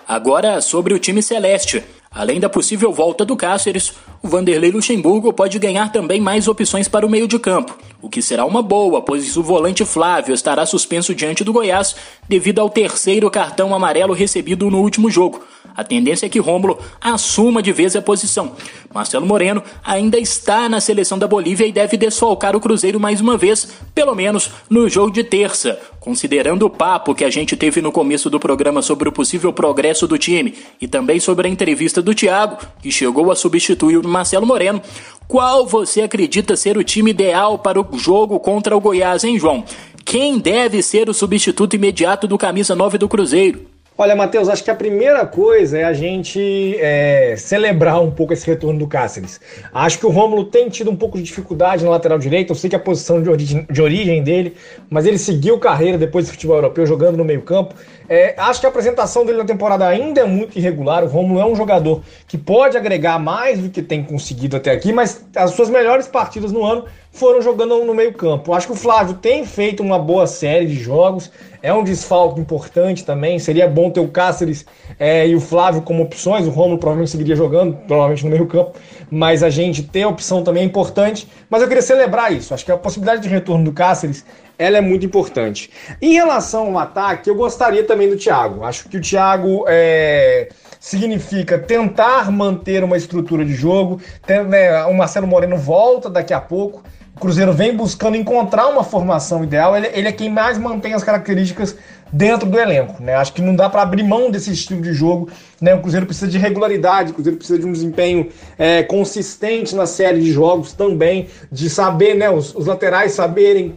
Agora 0.06 0.60
sobre 0.60 0.92
o 0.92 0.98
time 0.98 1.22
celeste. 1.22 1.82
Além 2.12 2.40
da 2.40 2.48
possível 2.48 2.92
volta 2.92 3.24
do 3.24 3.36
Cáceres, 3.36 3.92
o 4.20 4.26
Vanderlei 4.26 4.72
Luxemburgo 4.72 5.32
pode 5.32 5.56
ganhar 5.60 5.92
também 5.92 6.20
mais 6.20 6.48
opções 6.48 6.88
para 6.88 7.06
o 7.06 7.08
meio 7.08 7.28
de 7.28 7.38
campo, 7.38 7.78
o 8.02 8.08
que 8.10 8.20
será 8.20 8.44
uma 8.44 8.60
boa, 8.60 9.00
pois 9.00 9.36
o 9.36 9.42
volante 9.44 9.84
Flávio 9.84 10.34
estará 10.34 10.66
suspenso 10.66 11.14
diante 11.14 11.44
do 11.44 11.52
Goiás 11.52 11.94
devido 12.28 12.58
ao 12.60 12.68
terceiro 12.68 13.30
cartão 13.30 13.72
amarelo 13.72 14.12
recebido 14.12 14.68
no 14.68 14.80
último 14.80 15.08
jogo, 15.08 15.40
a 15.80 15.84
tendência 15.84 16.26
é 16.26 16.28
que 16.28 16.38
Rômulo 16.38 16.78
assuma 17.00 17.62
de 17.62 17.72
vez 17.72 17.96
a 17.96 18.02
posição. 18.02 18.52
Marcelo 18.92 19.24
Moreno 19.24 19.62
ainda 19.82 20.18
está 20.18 20.68
na 20.68 20.78
seleção 20.78 21.18
da 21.18 21.26
Bolívia 21.26 21.66
e 21.66 21.72
deve 21.72 21.96
desfalcar 21.96 22.54
o 22.54 22.60
Cruzeiro 22.60 23.00
mais 23.00 23.18
uma 23.18 23.38
vez, 23.38 23.66
pelo 23.94 24.14
menos 24.14 24.50
no 24.68 24.90
jogo 24.90 25.10
de 25.10 25.24
terça. 25.24 25.80
Considerando 25.98 26.66
o 26.66 26.70
papo 26.70 27.14
que 27.14 27.24
a 27.24 27.30
gente 27.30 27.56
teve 27.56 27.80
no 27.80 27.90
começo 27.90 28.28
do 28.28 28.38
programa 28.38 28.82
sobre 28.82 29.08
o 29.08 29.12
possível 29.12 29.54
progresso 29.54 30.06
do 30.06 30.18
time 30.18 30.54
e 30.78 30.86
também 30.86 31.18
sobre 31.18 31.48
a 31.48 31.50
entrevista 31.50 32.02
do 32.02 32.14
Thiago, 32.14 32.58
que 32.82 32.92
chegou 32.92 33.32
a 33.32 33.34
substituir 33.34 33.96
o 33.96 34.06
Marcelo 34.06 34.44
Moreno, 34.44 34.82
qual 35.26 35.66
você 35.66 36.02
acredita 36.02 36.56
ser 36.56 36.76
o 36.76 36.84
time 36.84 37.12
ideal 37.12 37.58
para 37.58 37.80
o 37.80 37.98
jogo 37.98 38.38
contra 38.38 38.76
o 38.76 38.80
Goiás, 38.80 39.24
hein, 39.24 39.38
João? 39.38 39.64
Quem 40.04 40.38
deve 40.38 40.82
ser 40.82 41.08
o 41.08 41.14
substituto 41.14 41.74
imediato 41.74 42.28
do 42.28 42.36
camisa 42.36 42.76
9 42.76 42.98
do 42.98 43.08
Cruzeiro? 43.08 43.69
Olha, 44.02 44.16
Matheus, 44.16 44.48
acho 44.48 44.64
que 44.64 44.70
a 44.70 44.74
primeira 44.74 45.26
coisa 45.26 45.76
é 45.76 45.84
a 45.84 45.92
gente 45.92 46.74
é, 46.78 47.34
celebrar 47.36 48.00
um 48.00 48.10
pouco 48.10 48.32
esse 48.32 48.46
retorno 48.46 48.78
do 48.78 48.86
Cáceres. 48.86 49.38
Acho 49.74 49.98
que 49.98 50.06
o 50.06 50.08
Rômulo 50.08 50.46
tem 50.46 50.70
tido 50.70 50.90
um 50.90 50.96
pouco 50.96 51.18
de 51.18 51.22
dificuldade 51.22 51.84
na 51.84 51.90
lateral 51.90 52.18
direita. 52.18 52.50
Eu 52.50 52.56
sei 52.56 52.70
que 52.70 52.76
a 52.76 52.78
posição 52.78 53.22
de 53.22 53.28
origem, 53.28 53.66
de 53.70 53.82
origem 53.82 54.22
dele, 54.22 54.56
mas 54.88 55.04
ele 55.04 55.18
seguiu 55.18 55.58
carreira 55.58 55.98
depois 55.98 56.24
do 56.24 56.30
futebol 56.32 56.56
europeu 56.56 56.86
jogando 56.86 57.18
no 57.18 57.26
meio-campo. 57.26 57.74
É, 58.08 58.34
acho 58.38 58.60
que 58.60 58.66
a 58.66 58.70
apresentação 58.70 59.26
dele 59.26 59.36
na 59.36 59.44
temporada 59.44 59.86
ainda 59.86 60.22
é 60.22 60.24
muito 60.24 60.58
irregular. 60.58 61.04
O 61.04 61.06
Rômulo 61.06 61.38
é 61.38 61.44
um 61.44 61.54
jogador 61.54 62.02
que 62.26 62.38
pode 62.38 62.78
agregar 62.78 63.18
mais 63.18 63.58
do 63.58 63.68
que 63.68 63.82
tem 63.82 64.02
conseguido 64.02 64.56
até 64.56 64.70
aqui, 64.70 64.94
mas 64.94 65.26
as 65.36 65.50
suas 65.50 65.68
melhores 65.68 66.08
partidas 66.08 66.50
no 66.52 66.64
ano 66.64 66.86
foram 67.12 67.42
jogando 67.42 67.84
no 67.84 67.94
meio-campo. 67.94 68.54
Acho 68.54 68.68
que 68.68 68.72
o 68.72 68.76
Flávio 68.76 69.14
tem 69.14 69.44
feito 69.44 69.82
uma 69.82 69.98
boa 69.98 70.26
série 70.26 70.66
de 70.66 70.76
jogos, 70.76 71.30
é 71.62 71.72
um 71.72 71.84
desfalque 71.84 72.40
importante 72.40 73.04
também. 73.04 73.38
Seria 73.38 73.68
bom 73.68 73.90
ter 73.90 74.00
o 74.00 74.08
Cáceres 74.08 74.64
é, 74.98 75.26
e 75.26 75.34
o 75.34 75.40
Flávio 75.40 75.82
como 75.82 76.02
opções. 76.02 76.46
O 76.46 76.50
Romulo 76.50 76.78
provavelmente 76.78 77.10
seguiria 77.10 77.36
jogando, 77.36 77.76
provavelmente 77.86 78.24
no 78.24 78.30
meio-campo, 78.30 78.72
mas 79.10 79.42
a 79.42 79.50
gente 79.50 79.82
ter 79.82 80.02
a 80.02 80.08
opção 80.08 80.42
também 80.42 80.62
é 80.62 80.66
importante. 80.66 81.28
Mas 81.48 81.62
eu 81.62 81.68
queria 81.68 81.82
celebrar 81.82 82.32
isso. 82.32 82.54
Acho 82.54 82.64
que 82.64 82.72
a 82.72 82.76
possibilidade 82.76 83.22
de 83.22 83.28
retorno 83.28 83.64
do 83.64 83.72
Cáceres 83.72 84.24
ela 84.58 84.76
é 84.76 84.80
muito 84.80 85.06
importante. 85.06 85.70
Em 86.02 86.12
relação 86.12 86.68
ao 86.68 86.78
ataque, 86.78 87.30
eu 87.30 87.34
gostaria 87.34 87.82
também 87.84 88.10
do 88.10 88.16
Thiago. 88.16 88.62
Acho 88.62 88.88
que 88.88 88.98
o 88.98 89.00
Thiago 89.00 89.64
é 89.66 90.48
significa 90.80 91.58
tentar 91.58 92.32
manter 92.32 92.82
uma 92.82 92.96
estrutura 92.96 93.44
de 93.44 93.52
jogo. 93.52 94.00
Tem, 94.26 94.42
né, 94.44 94.82
o 94.86 94.94
Marcelo 94.94 95.26
Moreno 95.26 95.58
volta 95.58 96.08
daqui 96.08 96.32
a 96.32 96.40
pouco. 96.40 96.82
Cruzeiro 97.20 97.52
vem 97.52 97.76
buscando 97.76 98.16
encontrar 98.16 98.66
uma 98.68 98.82
formação 98.82 99.44
ideal. 99.44 99.76
Ele, 99.76 99.90
ele 99.92 100.08
é 100.08 100.12
quem 100.12 100.30
mais 100.30 100.56
mantém 100.56 100.94
as 100.94 101.04
características 101.04 101.76
dentro 102.12 102.48
do 102.48 102.58
elenco. 102.58 103.02
Né? 103.02 103.14
Acho 103.14 103.32
que 103.32 103.42
não 103.42 103.54
dá 103.54 103.68
para 103.68 103.82
abrir 103.82 104.02
mão 104.02 104.30
desse 104.30 104.50
estilo 104.52 104.80
de 104.80 104.92
jogo. 104.92 105.28
Né? 105.60 105.74
O 105.74 105.80
Cruzeiro 105.80 106.06
precisa 106.06 106.28
de 106.28 106.38
regularidade, 106.38 107.10
o 107.10 107.14
Cruzeiro 107.14 107.36
precisa 107.36 107.58
de 107.58 107.66
um 107.66 107.72
desempenho 107.72 108.28
é, 108.58 108.82
consistente 108.82 109.76
na 109.76 109.86
série 109.86 110.20
de 110.20 110.32
jogos 110.32 110.72
também, 110.72 111.28
de 111.52 111.68
saber, 111.68 112.14
né, 112.14 112.30
os, 112.30 112.54
os 112.54 112.66
laterais 112.66 113.12
saberem 113.12 113.76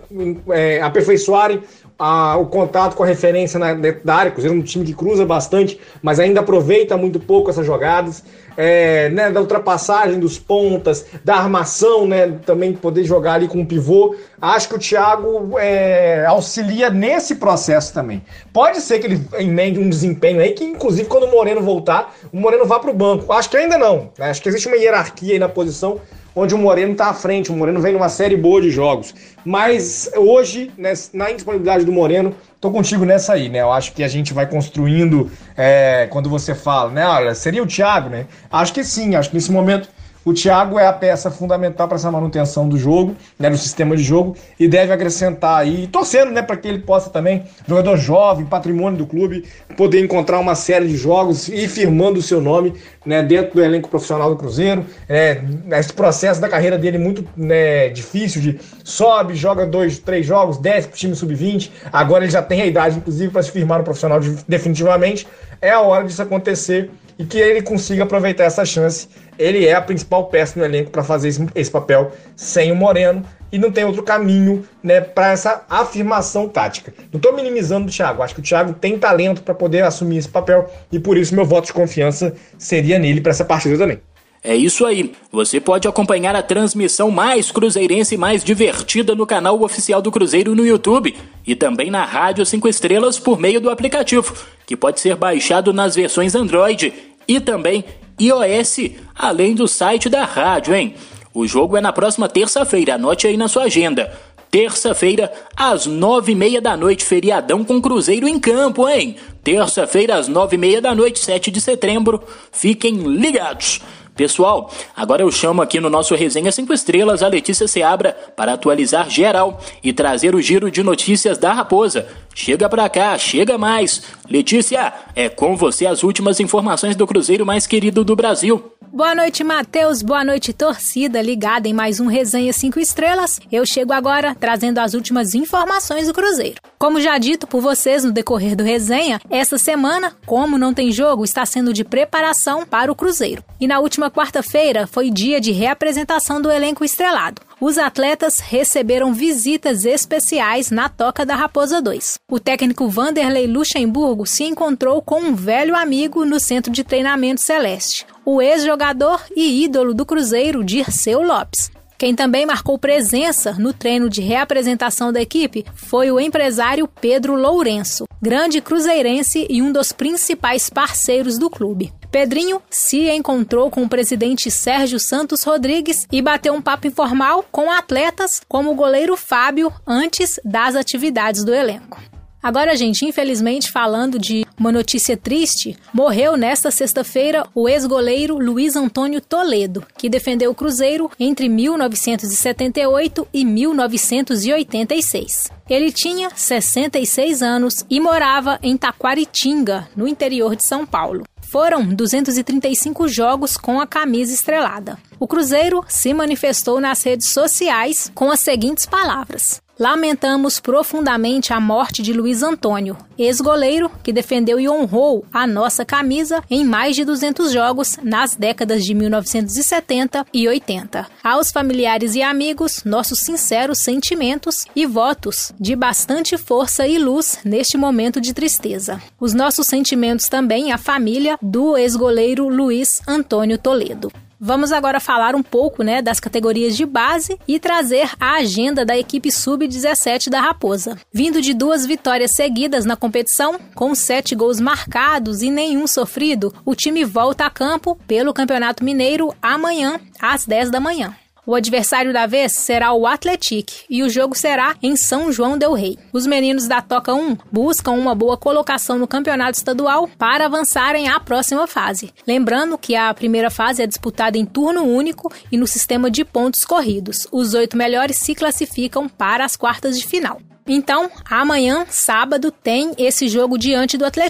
é, 0.49 0.81
aperfeiçoarem 0.81 1.61
a, 2.05 2.35
o 2.35 2.47
contato 2.47 2.97
com 2.97 3.03
a 3.03 3.05
referência 3.05 3.57
na, 3.57 3.73
da 3.73 4.13
área. 4.13 4.29
Cruzeiro 4.29 4.57
é 4.57 4.59
um 4.59 4.61
time 4.61 4.83
que 4.83 4.93
cruza 4.93 5.25
bastante, 5.25 5.79
mas 6.01 6.19
ainda 6.19 6.41
aproveita 6.41 6.97
muito 6.97 7.17
pouco 7.17 7.49
essas 7.49 7.65
jogadas 7.65 8.25
é, 8.57 9.07
né, 9.07 9.31
da 9.31 9.39
ultrapassagem 9.39 10.19
dos 10.19 10.37
pontas, 10.37 11.05
da 11.23 11.35
armação, 11.35 12.05
né, 12.05 12.39
também 12.45 12.73
poder 12.73 13.05
jogar 13.05 13.35
ali 13.35 13.47
com 13.47 13.61
o 13.61 13.65
pivô. 13.65 14.17
Acho 14.41 14.67
que 14.67 14.75
o 14.75 14.79
Thiago 14.79 15.57
é, 15.57 16.25
auxilia 16.25 16.89
nesse 16.89 17.35
processo 17.35 17.93
também. 17.93 18.21
Pode 18.51 18.81
ser 18.81 18.99
que 18.99 19.07
ele 19.07 19.25
emende 19.39 19.79
um 19.79 19.89
desempenho 19.89 20.41
aí 20.41 20.51
que, 20.51 20.65
inclusive, 20.65 21.07
quando 21.07 21.23
o 21.23 21.31
Moreno 21.31 21.61
voltar, 21.61 22.13
o 22.33 22.37
Moreno 22.37 22.65
vá 22.65 22.79
para 22.79 22.91
o 22.91 22.93
banco. 22.93 23.31
Acho 23.31 23.49
que 23.49 23.55
ainda 23.55 23.77
não. 23.77 24.11
Né? 24.19 24.29
Acho 24.29 24.41
que 24.41 24.49
existe 24.49 24.67
uma 24.67 24.75
hierarquia 24.75 25.33
aí 25.35 25.39
na 25.39 25.47
posição 25.47 26.01
onde 26.35 26.53
o 26.55 26.57
Moreno 26.57 26.93
está 26.93 27.07
à 27.07 27.13
frente. 27.13 27.51
O 27.51 27.55
Moreno 27.55 27.79
vem 27.81 27.93
numa 27.93 28.09
série 28.09 28.35
boa 28.35 28.61
de 28.61 28.69
jogos. 28.69 29.13
Mas 29.45 30.09
hoje, 30.15 30.71
né, 30.77 30.93
na 31.13 31.31
indisponibilidade 31.31 31.85
do 31.85 31.91
Moreno, 31.91 32.35
tô 32.59 32.71
contigo 32.71 33.05
nessa 33.05 33.33
aí, 33.33 33.49
né? 33.49 33.61
Eu 33.61 33.71
acho 33.71 33.93
que 33.93 34.03
a 34.03 34.07
gente 34.07 34.33
vai 34.33 34.47
construindo 34.47 35.31
é, 35.57 36.07
quando 36.09 36.29
você 36.29 36.55
fala, 36.55 36.89
né? 36.91 37.05
Olha, 37.05 37.35
seria 37.35 37.61
o 37.61 37.67
Thiago, 37.67 38.09
né? 38.09 38.25
Acho 38.51 38.73
que 38.73 38.83
sim, 38.83 39.15
acho 39.15 39.29
que 39.29 39.35
nesse 39.35 39.51
momento 39.51 39.89
o 40.25 40.33
Thiago 40.33 40.79
é 40.79 40.87
a 40.87 40.93
peça 40.93 41.29
fundamental 41.29 41.87
para 41.87 41.95
essa 41.95 42.09
manutenção 42.09 42.67
do 42.67 42.77
jogo, 42.77 43.15
né, 43.37 43.49
do 43.49 43.57
sistema 43.57 43.95
de 43.95 44.03
jogo, 44.03 44.35
e 44.59 44.67
deve 44.67 44.93
acrescentar 44.93 45.59
aí, 45.59 45.87
torcendo 45.87 46.31
né, 46.31 46.41
para 46.41 46.55
que 46.55 46.67
ele 46.67 46.79
possa 46.79 47.09
também, 47.09 47.43
jogador 47.67 47.97
jovem, 47.97 48.45
patrimônio 48.45 48.97
do 48.97 49.05
clube, 49.05 49.45
poder 49.75 50.03
encontrar 50.03 50.39
uma 50.39 50.55
série 50.55 50.87
de 50.87 50.95
jogos 50.95 51.49
e 51.49 51.67
firmando 51.67 52.19
o 52.19 52.21
seu 52.21 52.39
nome 52.39 52.73
né, 53.05 53.21
dentro 53.21 53.55
do 53.55 53.63
elenco 53.63 53.89
profissional 53.89 54.29
do 54.29 54.37
Cruzeiro. 54.37 54.85
É, 55.09 55.41
esse 55.71 55.91
processo 55.91 56.39
da 56.39 56.47
carreira 56.47 56.77
dele 56.77 56.97
é 56.97 56.99
muito 56.99 57.27
né, 57.35 57.89
difícil 57.89 58.41
de 58.41 58.59
sobe, 58.83 59.35
joga 59.35 59.65
dois, 59.65 59.99
três 59.99 60.25
jogos, 60.25 60.57
desce 60.57 60.87
para 60.87 60.95
o 60.95 60.97
time 60.97 61.15
sub-20. 61.15 61.69
Agora 61.91 62.23
ele 62.23 62.31
já 62.31 62.41
tem 62.41 62.61
a 62.61 62.65
idade, 62.65 62.97
inclusive, 62.97 63.31
para 63.31 63.43
se 63.43 63.51
firmar 63.51 63.79
no 63.79 63.83
profissional 63.83 64.19
definitivamente. 64.47 65.27
É 65.61 65.71
a 65.71 65.81
hora 65.81 66.05
disso 66.05 66.21
acontecer 66.21 66.89
e 67.17 67.25
que 67.25 67.37
ele 67.37 67.61
consiga 67.61 68.03
aproveitar 68.03 68.43
essa 68.43 68.65
chance. 68.65 69.07
Ele 69.37 69.65
é 69.65 69.73
a 69.73 69.81
principal 69.81 70.27
peça 70.27 70.59
no 70.59 70.65
elenco 70.65 70.91
para 70.91 71.03
fazer 71.03 71.29
esse, 71.29 71.45
esse, 71.55 71.71
papel 71.71 72.11
sem 72.35 72.71
o 72.71 72.75
Moreno 72.75 73.23
e 73.51 73.57
não 73.57 73.71
tem 73.71 73.83
outro 73.83 74.03
caminho 74.03 74.65
né, 74.81 75.01
para 75.01 75.31
essa 75.31 75.63
afirmação 75.69 76.47
tática. 76.47 76.93
Não 77.11 77.17
estou 77.17 77.33
minimizando 77.33 77.87
o 77.87 77.91
Thiago, 77.91 78.21
acho 78.21 78.35
que 78.35 78.41
o 78.41 78.43
Thiago 78.43 78.73
tem 78.73 78.97
talento 78.97 79.41
para 79.41 79.53
poder 79.53 79.83
assumir 79.83 80.17
esse 80.17 80.29
papel 80.29 80.71
e 80.91 80.99
por 80.99 81.17
isso 81.17 81.35
meu 81.35 81.45
voto 81.45 81.67
de 81.67 81.73
confiança 81.73 82.33
seria 82.57 82.99
nele 82.99 83.21
para 83.21 83.31
essa 83.31 83.45
partida 83.45 83.77
também. 83.77 83.99
É 84.43 84.53
isso 84.53 84.85
aí. 84.85 85.13
Você 85.31 85.61
pode 85.61 85.87
acompanhar 85.87 86.35
a 86.35 86.43
transmissão 86.43 87.09
mais 87.09 87.49
cruzeirense 87.49 88.15
e 88.15 88.17
mais 88.17 88.43
divertida 88.43 89.15
no 89.15 89.25
canal 89.25 89.61
oficial 89.63 90.01
do 90.01 90.11
Cruzeiro 90.11 90.53
no 90.53 90.65
YouTube 90.65 91.15
e 91.47 91.55
também 91.55 91.89
na 91.89 92.03
Rádio 92.03 92.45
5 92.45 92.67
Estrelas 92.67 93.17
por 93.17 93.39
meio 93.39 93.61
do 93.61 93.69
aplicativo, 93.69 94.35
que 94.65 94.75
pode 94.75 94.99
ser 94.99 95.15
baixado 95.15 95.71
nas 95.71 95.95
versões 95.95 96.35
Android 96.35 96.93
e 97.25 97.39
também 97.39 97.85
iOS, 98.19 98.91
além 99.15 99.55
do 99.55 99.65
site 99.65 100.09
da 100.09 100.25
rádio, 100.25 100.75
hein? 100.75 100.93
O 101.33 101.47
jogo 101.47 101.77
é 101.77 101.81
na 101.81 101.93
próxima 101.93 102.27
terça-feira, 102.27 102.95
anote 102.95 103.25
aí 103.25 103.37
na 103.37 103.47
sua 103.47 103.63
agenda. 103.63 104.11
Terça-feira, 104.51 105.31
às 105.55 105.87
nove 105.87 106.33
e 106.33 106.35
meia 106.35 106.61
da 106.61 106.77
noite, 106.77 107.03
feriadão 107.03 107.63
com 107.63 107.81
Cruzeiro 107.81 108.27
em 108.27 108.39
campo, 108.39 108.87
hein? 108.87 109.15
Terça-feira, 109.43 110.15
às 110.15 110.29
nove 110.29 110.55
e 110.55 110.59
meia 110.59 110.81
da 110.81 110.95
noite, 110.95 111.19
7 111.19 111.51
de 111.51 111.59
setembro. 111.59 112.23
Fiquem 112.51 112.95
ligados! 112.95 113.81
Pessoal, 114.15 114.71
agora 114.95 115.23
eu 115.23 115.31
chamo 115.31 115.61
aqui 115.61 115.79
no 115.79 115.89
nosso 115.89 116.13
Resenha 116.13 116.51
5 116.51 116.71
Estrelas 116.71 117.23
a 117.23 117.27
Letícia 117.27 117.67
Seabra 117.67 118.15
para 118.35 118.53
atualizar 118.53 119.09
geral 119.09 119.59
e 119.83 119.91
trazer 119.91 120.35
o 120.35 120.41
giro 120.41 120.69
de 120.69 120.83
notícias 120.83 121.39
da 121.39 121.51
Raposa. 121.51 122.07
Chega 122.35 122.69
pra 122.69 122.87
cá, 122.87 123.17
chega 123.17 123.57
mais. 123.57 124.03
Letícia, 124.29 124.93
é 125.15 125.29
com 125.29 125.55
você 125.55 125.87
as 125.87 126.03
últimas 126.03 126.39
informações 126.39 126.95
do 126.95 127.07
Cruzeiro 127.07 127.43
mais 127.43 127.65
querido 127.65 128.03
do 128.03 128.15
Brasil. 128.15 128.71
Boa 128.93 129.15
noite, 129.15 129.43
Matheus. 129.43 130.03
Boa 130.03 130.23
noite, 130.23 130.53
torcida 130.53 131.19
ligada 131.19 131.67
em 131.67 131.73
mais 131.73 131.99
um 131.99 132.05
Resenha 132.05 132.53
5 132.53 132.79
Estrelas. 132.79 133.39
Eu 133.51 133.65
chego 133.65 133.91
agora 133.91 134.35
trazendo 134.39 134.77
as 134.77 134.93
últimas 134.93 135.33
informações 135.33 136.05
do 136.05 136.13
Cruzeiro. 136.13 136.61
Como 136.77 137.01
já 137.01 137.17
dito 137.17 137.47
por 137.47 137.59
vocês 137.59 138.03
no 138.03 138.11
decorrer 138.11 138.55
do 138.55 138.63
resenha, 138.63 139.19
essa 139.35 139.57
semana, 139.57 140.15
como 140.25 140.57
não 140.57 140.73
tem 140.73 140.91
jogo, 140.91 141.23
está 141.23 141.45
sendo 141.45 141.73
de 141.73 141.83
preparação 141.83 142.65
para 142.65 142.91
o 142.91 142.95
Cruzeiro. 142.95 143.43
E 143.59 143.67
na 143.67 143.79
última 143.79 144.11
quarta-feira 144.11 144.85
foi 144.85 145.09
dia 145.09 145.41
de 145.41 145.51
reapresentação 145.51 146.39
do 146.39 146.51
elenco 146.51 146.85
estrelado 146.85 147.41
os 147.63 147.77
atletas 147.77 148.39
receberam 148.39 149.13
visitas 149.13 149.85
especiais 149.85 150.69
na 150.69 150.89
Toca 150.89 151.25
da 151.25 151.33
Raposa 151.33 151.81
2. 151.81 152.19
O 152.29 152.37
técnico 152.37 152.89
Vanderlei 152.89 153.47
Luxemburgo 153.47 154.25
se 154.25 154.43
encontrou 154.43 155.01
com 155.01 155.21
um 155.21 155.33
velho 155.33 155.73
amigo 155.73 156.25
no 156.25 156.41
centro 156.41 156.69
de 156.69 156.83
treinamento 156.83 157.39
Celeste, 157.39 158.05
o 158.25 158.41
ex-jogador 158.41 159.23
e 159.33 159.63
ídolo 159.63 159.93
do 159.93 160.05
Cruzeiro, 160.05 160.61
Dirceu 160.61 161.21
Lopes. 161.21 161.71
Quem 162.03 162.13
também 162.13 162.45
marcou 162.45 162.77
presença 162.77 163.53
no 163.53 163.71
treino 163.71 164.09
de 164.09 164.19
reapresentação 164.19 165.13
da 165.13 165.21
equipe 165.21 165.65
foi 165.73 166.11
o 166.11 166.19
empresário 166.19 166.85
Pedro 166.85 167.33
Lourenço, 167.33 168.03
grande 168.21 168.59
cruzeirense 168.59 169.47
e 169.49 169.61
um 169.61 169.71
dos 169.71 169.93
principais 169.93 170.69
parceiros 170.69 171.37
do 171.37 171.49
clube. 171.49 171.93
Pedrinho 172.11 172.61
se 172.69 173.09
encontrou 173.09 173.71
com 173.71 173.83
o 173.83 173.87
presidente 173.87 174.51
Sérgio 174.51 174.99
Santos 174.99 175.43
Rodrigues 175.43 176.05
e 176.11 176.21
bateu 176.21 176.53
um 176.53 176.61
papo 176.61 176.87
informal 176.87 177.45
com 177.49 177.71
atletas 177.71 178.41
como 178.49 178.71
o 178.71 178.75
goleiro 178.75 179.15
Fábio 179.15 179.71
antes 179.87 180.41
das 180.43 180.75
atividades 180.75 181.45
do 181.45 181.53
elenco. 181.53 182.01
Agora, 182.43 182.75
gente, 182.75 183.05
infelizmente, 183.05 183.71
falando 183.71 184.19
de 184.19 184.45
uma 184.59 184.69
notícia 184.69 185.15
triste, 185.15 185.77
morreu 185.93 186.35
nesta 186.35 186.69
sexta-feira 186.69 187.47
o 187.55 187.69
ex-goleiro 187.69 188.37
Luiz 188.37 188.75
Antônio 188.75 189.21
Toledo, 189.21 189.87
que 189.97 190.09
defendeu 190.09 190.51
o 190.51 190.55
Cruzeiro 190.55 191.09
entre 191.17 191.47
1978 191.47 193.25
e 193.33 193.45
1986. 193.45 195.49
Ele 195.69 195.89
tinha 195.89 196.29
66 196.35 197.41
anos 197.41 197.85
e 197.89 198.01
morava 198.01 198.59
em 198.61 198.75
Taquaritinga, 198.75 199.87
no 199.95 200.05
interior 200.05 200.57
de 200.57 200.65
São 200.65 200.85
Paulo. 200.85 201.23
Foram 201.53 201.85
235 201.85 203.07
jogos 203.07 203.55
com 203.55 203.79
a 203.79 203.87
camisa 203.87 204.33
estrelada. 204.33 204.97
O 205.17 205.27
Cruzeiro 205.27 205.81
se 205.87 206.13
manifestou 206.13 206.81
nas 206.81 207.01
redes 207.03 207.27
sociais 207.27 208.11
com 208.13 208.29
as 208.29 208.41
seguintes 208.41 208.85
palavras: 208.85 209.61
Lamentamos 209.79 210.59
profundamente 210.59 211.51
a 211.51 211.59
morte 211.59 212.03
de 212.03 212.13
Luiz 212.13 212.43
Antônio, 212.43 212.95
ex-goleiro 213.17 213.89
que 214.03 214.13
defendeu 214.13 214.59
e 214.59 214.69
honrou 214.69 215.25
a 215.33 215.47
nossa 215.47 215.83
camisa 215.83 216.43
em 216.47 216.63
mais 216.63 216.95
de 216.95 217.03
200 217.03 217.51
jogos 217.51 217.97
nas 218.03 218.35
décadas 218.35 218.85
de 218.85 218.93
1970 218.93 220.27
e 220.31 220.47
80. 220.47 221.07
Aos 221.23 221.51
familiares 221.51 222.13
e 222.13 222.21
amigos, 222.21 222.83
nossos 222.85 223.21
sinceros 223.21 223.79
sentimentos 223.79 224.67
e 224.75 224.85
votos 224.85 225.51
de 225.59 225.75
bastante 225.75 226.37
força 226.37 226.87
e 226.87 226.99
luz 226.99 227.39
neste 227.43 227.75
momento 227.75 228.21
de 228.21 228.31
tristeza. 228.31 229.01
Os 229.19 229.33
nossos 229.33 229.65
sentimentos 229.65 230.27
também 230.27 230.71
à 230.71 230.77
família 230.77 231.35
do 231.41 231.75
ex-goleiro 231.75 232.47
Luiz 232.47 233.01
Antônio 233.07 233.57
Toledo. 233.57 234.11
Vamos 234.45 234.73
agora 234.73 234.99
falar 234.99 235.35
um 235.35 235.41
pouco 235.41 235.83
né, 235.83 236.01
das 236.01 236.19
categorias 236.19 236.75
de 236.75 236.85
base 236.85 237.39
e 237.47 237.57
trazer 237.57 238.09
a 238.19 238.33
agenda 238.39 238.83
da 238.83 238.97
equipe 238.97 239.31
sub-17 239.31 240.29
da 240.29 240.41
Raposa. 240.41 240.99
Vindo 241.13 241.41
de 241.41 241.53
duas 241.53 241.85
vitórias 241.85 242.31
seguidas 242.31 242.83
na 242.83 242.97
competição, 242.97 243.57
com 243.73 243.95
sete 243.95 244.35
gols 244.35 244.59
marcados 244.59 245.41
e 245.41 245.49
nenhum 245.49 245.87
sofrido, 245.87 246.53
o 246.65 246.75
time 246.75 247.05
volta 247.05 247.45
a 247.45 247.49
campo 247.49 247.97
pelo 248.05 248.33
Campeonato 248.33 248.83
Mineiro 248.83 249.33
amanhã, 249.41 249.97
às 250.19 250.45
10 250.45 250.71
da 250.71 250.81
manhã. 250.81 251.15
O 251.45 251.55
adversário 251.55 252.13
da 252.13 252.25
vez 252.25 252.53
será 252.53 252.93
o 252.93 253.05
Atletic 253.05 253.69
e 253.89 254.01
o 254.01 254.09
jogo 254.09 254.33
será 254.33 254.77
em 254.81 254.95
São 254.95 255.29
João 255.29 255.57
del 255.57 255.73
Rei. 255.73 255.97
Os 256.13 256.25
meninos 256.25 256.69
da 256.69 256.81
Toca 256.81 257.13
1 257.13 257.37
buscam 257.51 257.91
uma 257.91 258.15
boa 258.15 258.37
colocação 258.37 258.97
no 258.97 259.07
campeonato 259.07 259.57
estadual 259.57 260.07
para 260.17 260.45
avançarem 260.45 261.09
à 261.09 261.19
próxima 261.19 261.67
fase. 261.67 262.13
Lembrando 262.25 262.77
que 262.77 262.95
a 262.95 263.13
primeira 263.13 263.49
fase 263.49 263.83
é 263.83 263.87
disputada 263.87 264.37
em 264.37 264.45
turno 264.45 264.83
único 264.83 265.29
e 265.51 265.57
no 265.57 265.67
sistema 265.67 266.09
de 266.09 266.23
pontos 266.23 266.63
corridos. 266.63 267.27
Os 267.29 267.53
oito 267.53 267.75
melhores 267.75 268.17
se 268.17 268.33
classificam 268.33 269.09
para 269.09 269.43
as 269.43 269.57
quartas 269.57 269.99
de 269.99 270.07
final. 270.07 270.39
Então, 270.67 271.09
amanhã, 271.29 271.85
sábado, 271.89 272.51
tem 272.51 272.93
esse 272.97 273.27
jogo 273.27 273.57
diante 273.57 273.97
do 273.97 274.05
Atlético. 274.05 274.23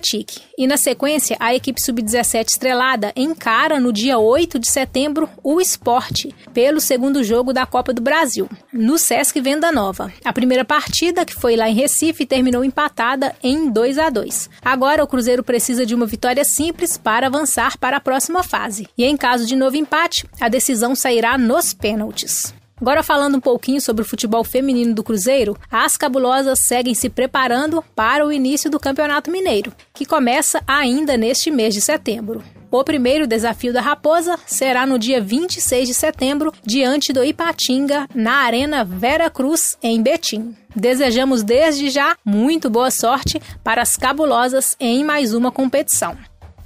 E 0.57 0.67
na 0.67 0.77
sequência, 0.77 1.37
a 1.39 1.53
equipe 1.53 1.81
sub-17 1.81 2.49
estrelada 2.49 3.11
encara 3.15 3.79
no 3.79 3.93
dia 3.93 4.17
8 4.17 4.59
de 4.59 4.69
setembro 4.69 5.29
o 5.43 5.61
esporte, 5.61 6.33
pelo 6.53 6.79
segundo 6.79 7.23
jogo 7.23 7.53
da 7.53 7.65
Copa 7.65 7.93
do 7.93 8.01
Brasil, 8.01 8.49
no 8.71 8.97
Sesc 8.97 9.39
Venda 9.39 9.71
Nova. 9.71 10.11
A 10.23 10.33
primeira 10.33 10.65
partida, 10.65 11.25
que 11.25 11.33
foi 11.33 11.55
lá 11.55 11.69
em 11.69 11.75
Recife, 11.75 12.25
terminou 12.25 12.63
empatada 12.63 13.35
em 13.41 13.69
2 13.69 13.97
a 13.97 14.09
2 14.09 14.49
Agora, 14.63 15.03
o 15.03 15.07
Cruzeiro 15.07 15.43
precisa 15.43 15.85
de 15.85 15.95
uma 15.95 16.05
vitória 16.05 16.43
simples 16.43 16.97
para 16.97 17.27
avançar 17.27 17.77
para 17.77 17.97
a 17.97 18.01
próxima 18.01 18.43
fase. 18.43 18.87
E 18.97 19.03
em 19.03 19.17
caso 19.17 19.45
de 19.45 19.55
novo 19.55 19.75
empate, 19.75 20.27
a 20.39 20.49
decisão 20.49 20.95
sairá 20.95 21.37
nos 21.37 21.73
pênaltis. 21.73 22.53
Agora 22.83 23.01
falando 23.01 23.35
um 23.35 23.39
pouquinho 23.39 23.79
sobre 23.79 24.01
o 24.01 24.05
futebol 24.05 24.43
feminino 24.43 24.93
do 24.93 25.05
Cruzeiro, 25.05 25.57
as 25.71 25.95
cabulosas 25.95 26.59
seguem 26.59 26.93
se 26.93 27.09
preparando 27.09 27.81
para 27.95 28.27
o 28.27 28.31
início 28.31 28.69
do 28.69 28.77
Campeonato 28.77 29.31
Mineiro, 29.31 29.71
que 29.93 30.05
começa 30.05 30.61
ainda 30.67 31.15
neste 31.15 31.49
mês 31.49 31.73
de 31.73 31.79
setembro. 31.79 32.43
O 32.69 32.83
primeiro 32.83 33.25
desafio 33.25 33.71
da 33.71 33.79
Raposa 33.79 34.37
será 34.45 34.85
no 34.85 34.99
dia 34.99 35.21
26 35.21 35.87
de 35.87 35.93
setembro, 35.93 36.51
diante 36.61 37.13
do 37.13 37.23
Ipatinga, 37.23 38.05
na 38.13 38.39
Arena 38.39 38.83
Vera 38.83 39.29
Cruz, 39.29 39.77
em 39.81 40.01
Betim. 40.01 40.53
Desejamos 40.75 41.41
desde 41.41 41.89
já 41.89 42.17
muito 42.25 42.69
boa 42.69 42.91
sorte 42.91 43.41
para 43.63 43.81
as 43.81 43.95
cabulosas 43.95 44.75
em 44.77 45.05
mais 45.05 45.33
uma 45.33 45.53
competição. 45.53 46.17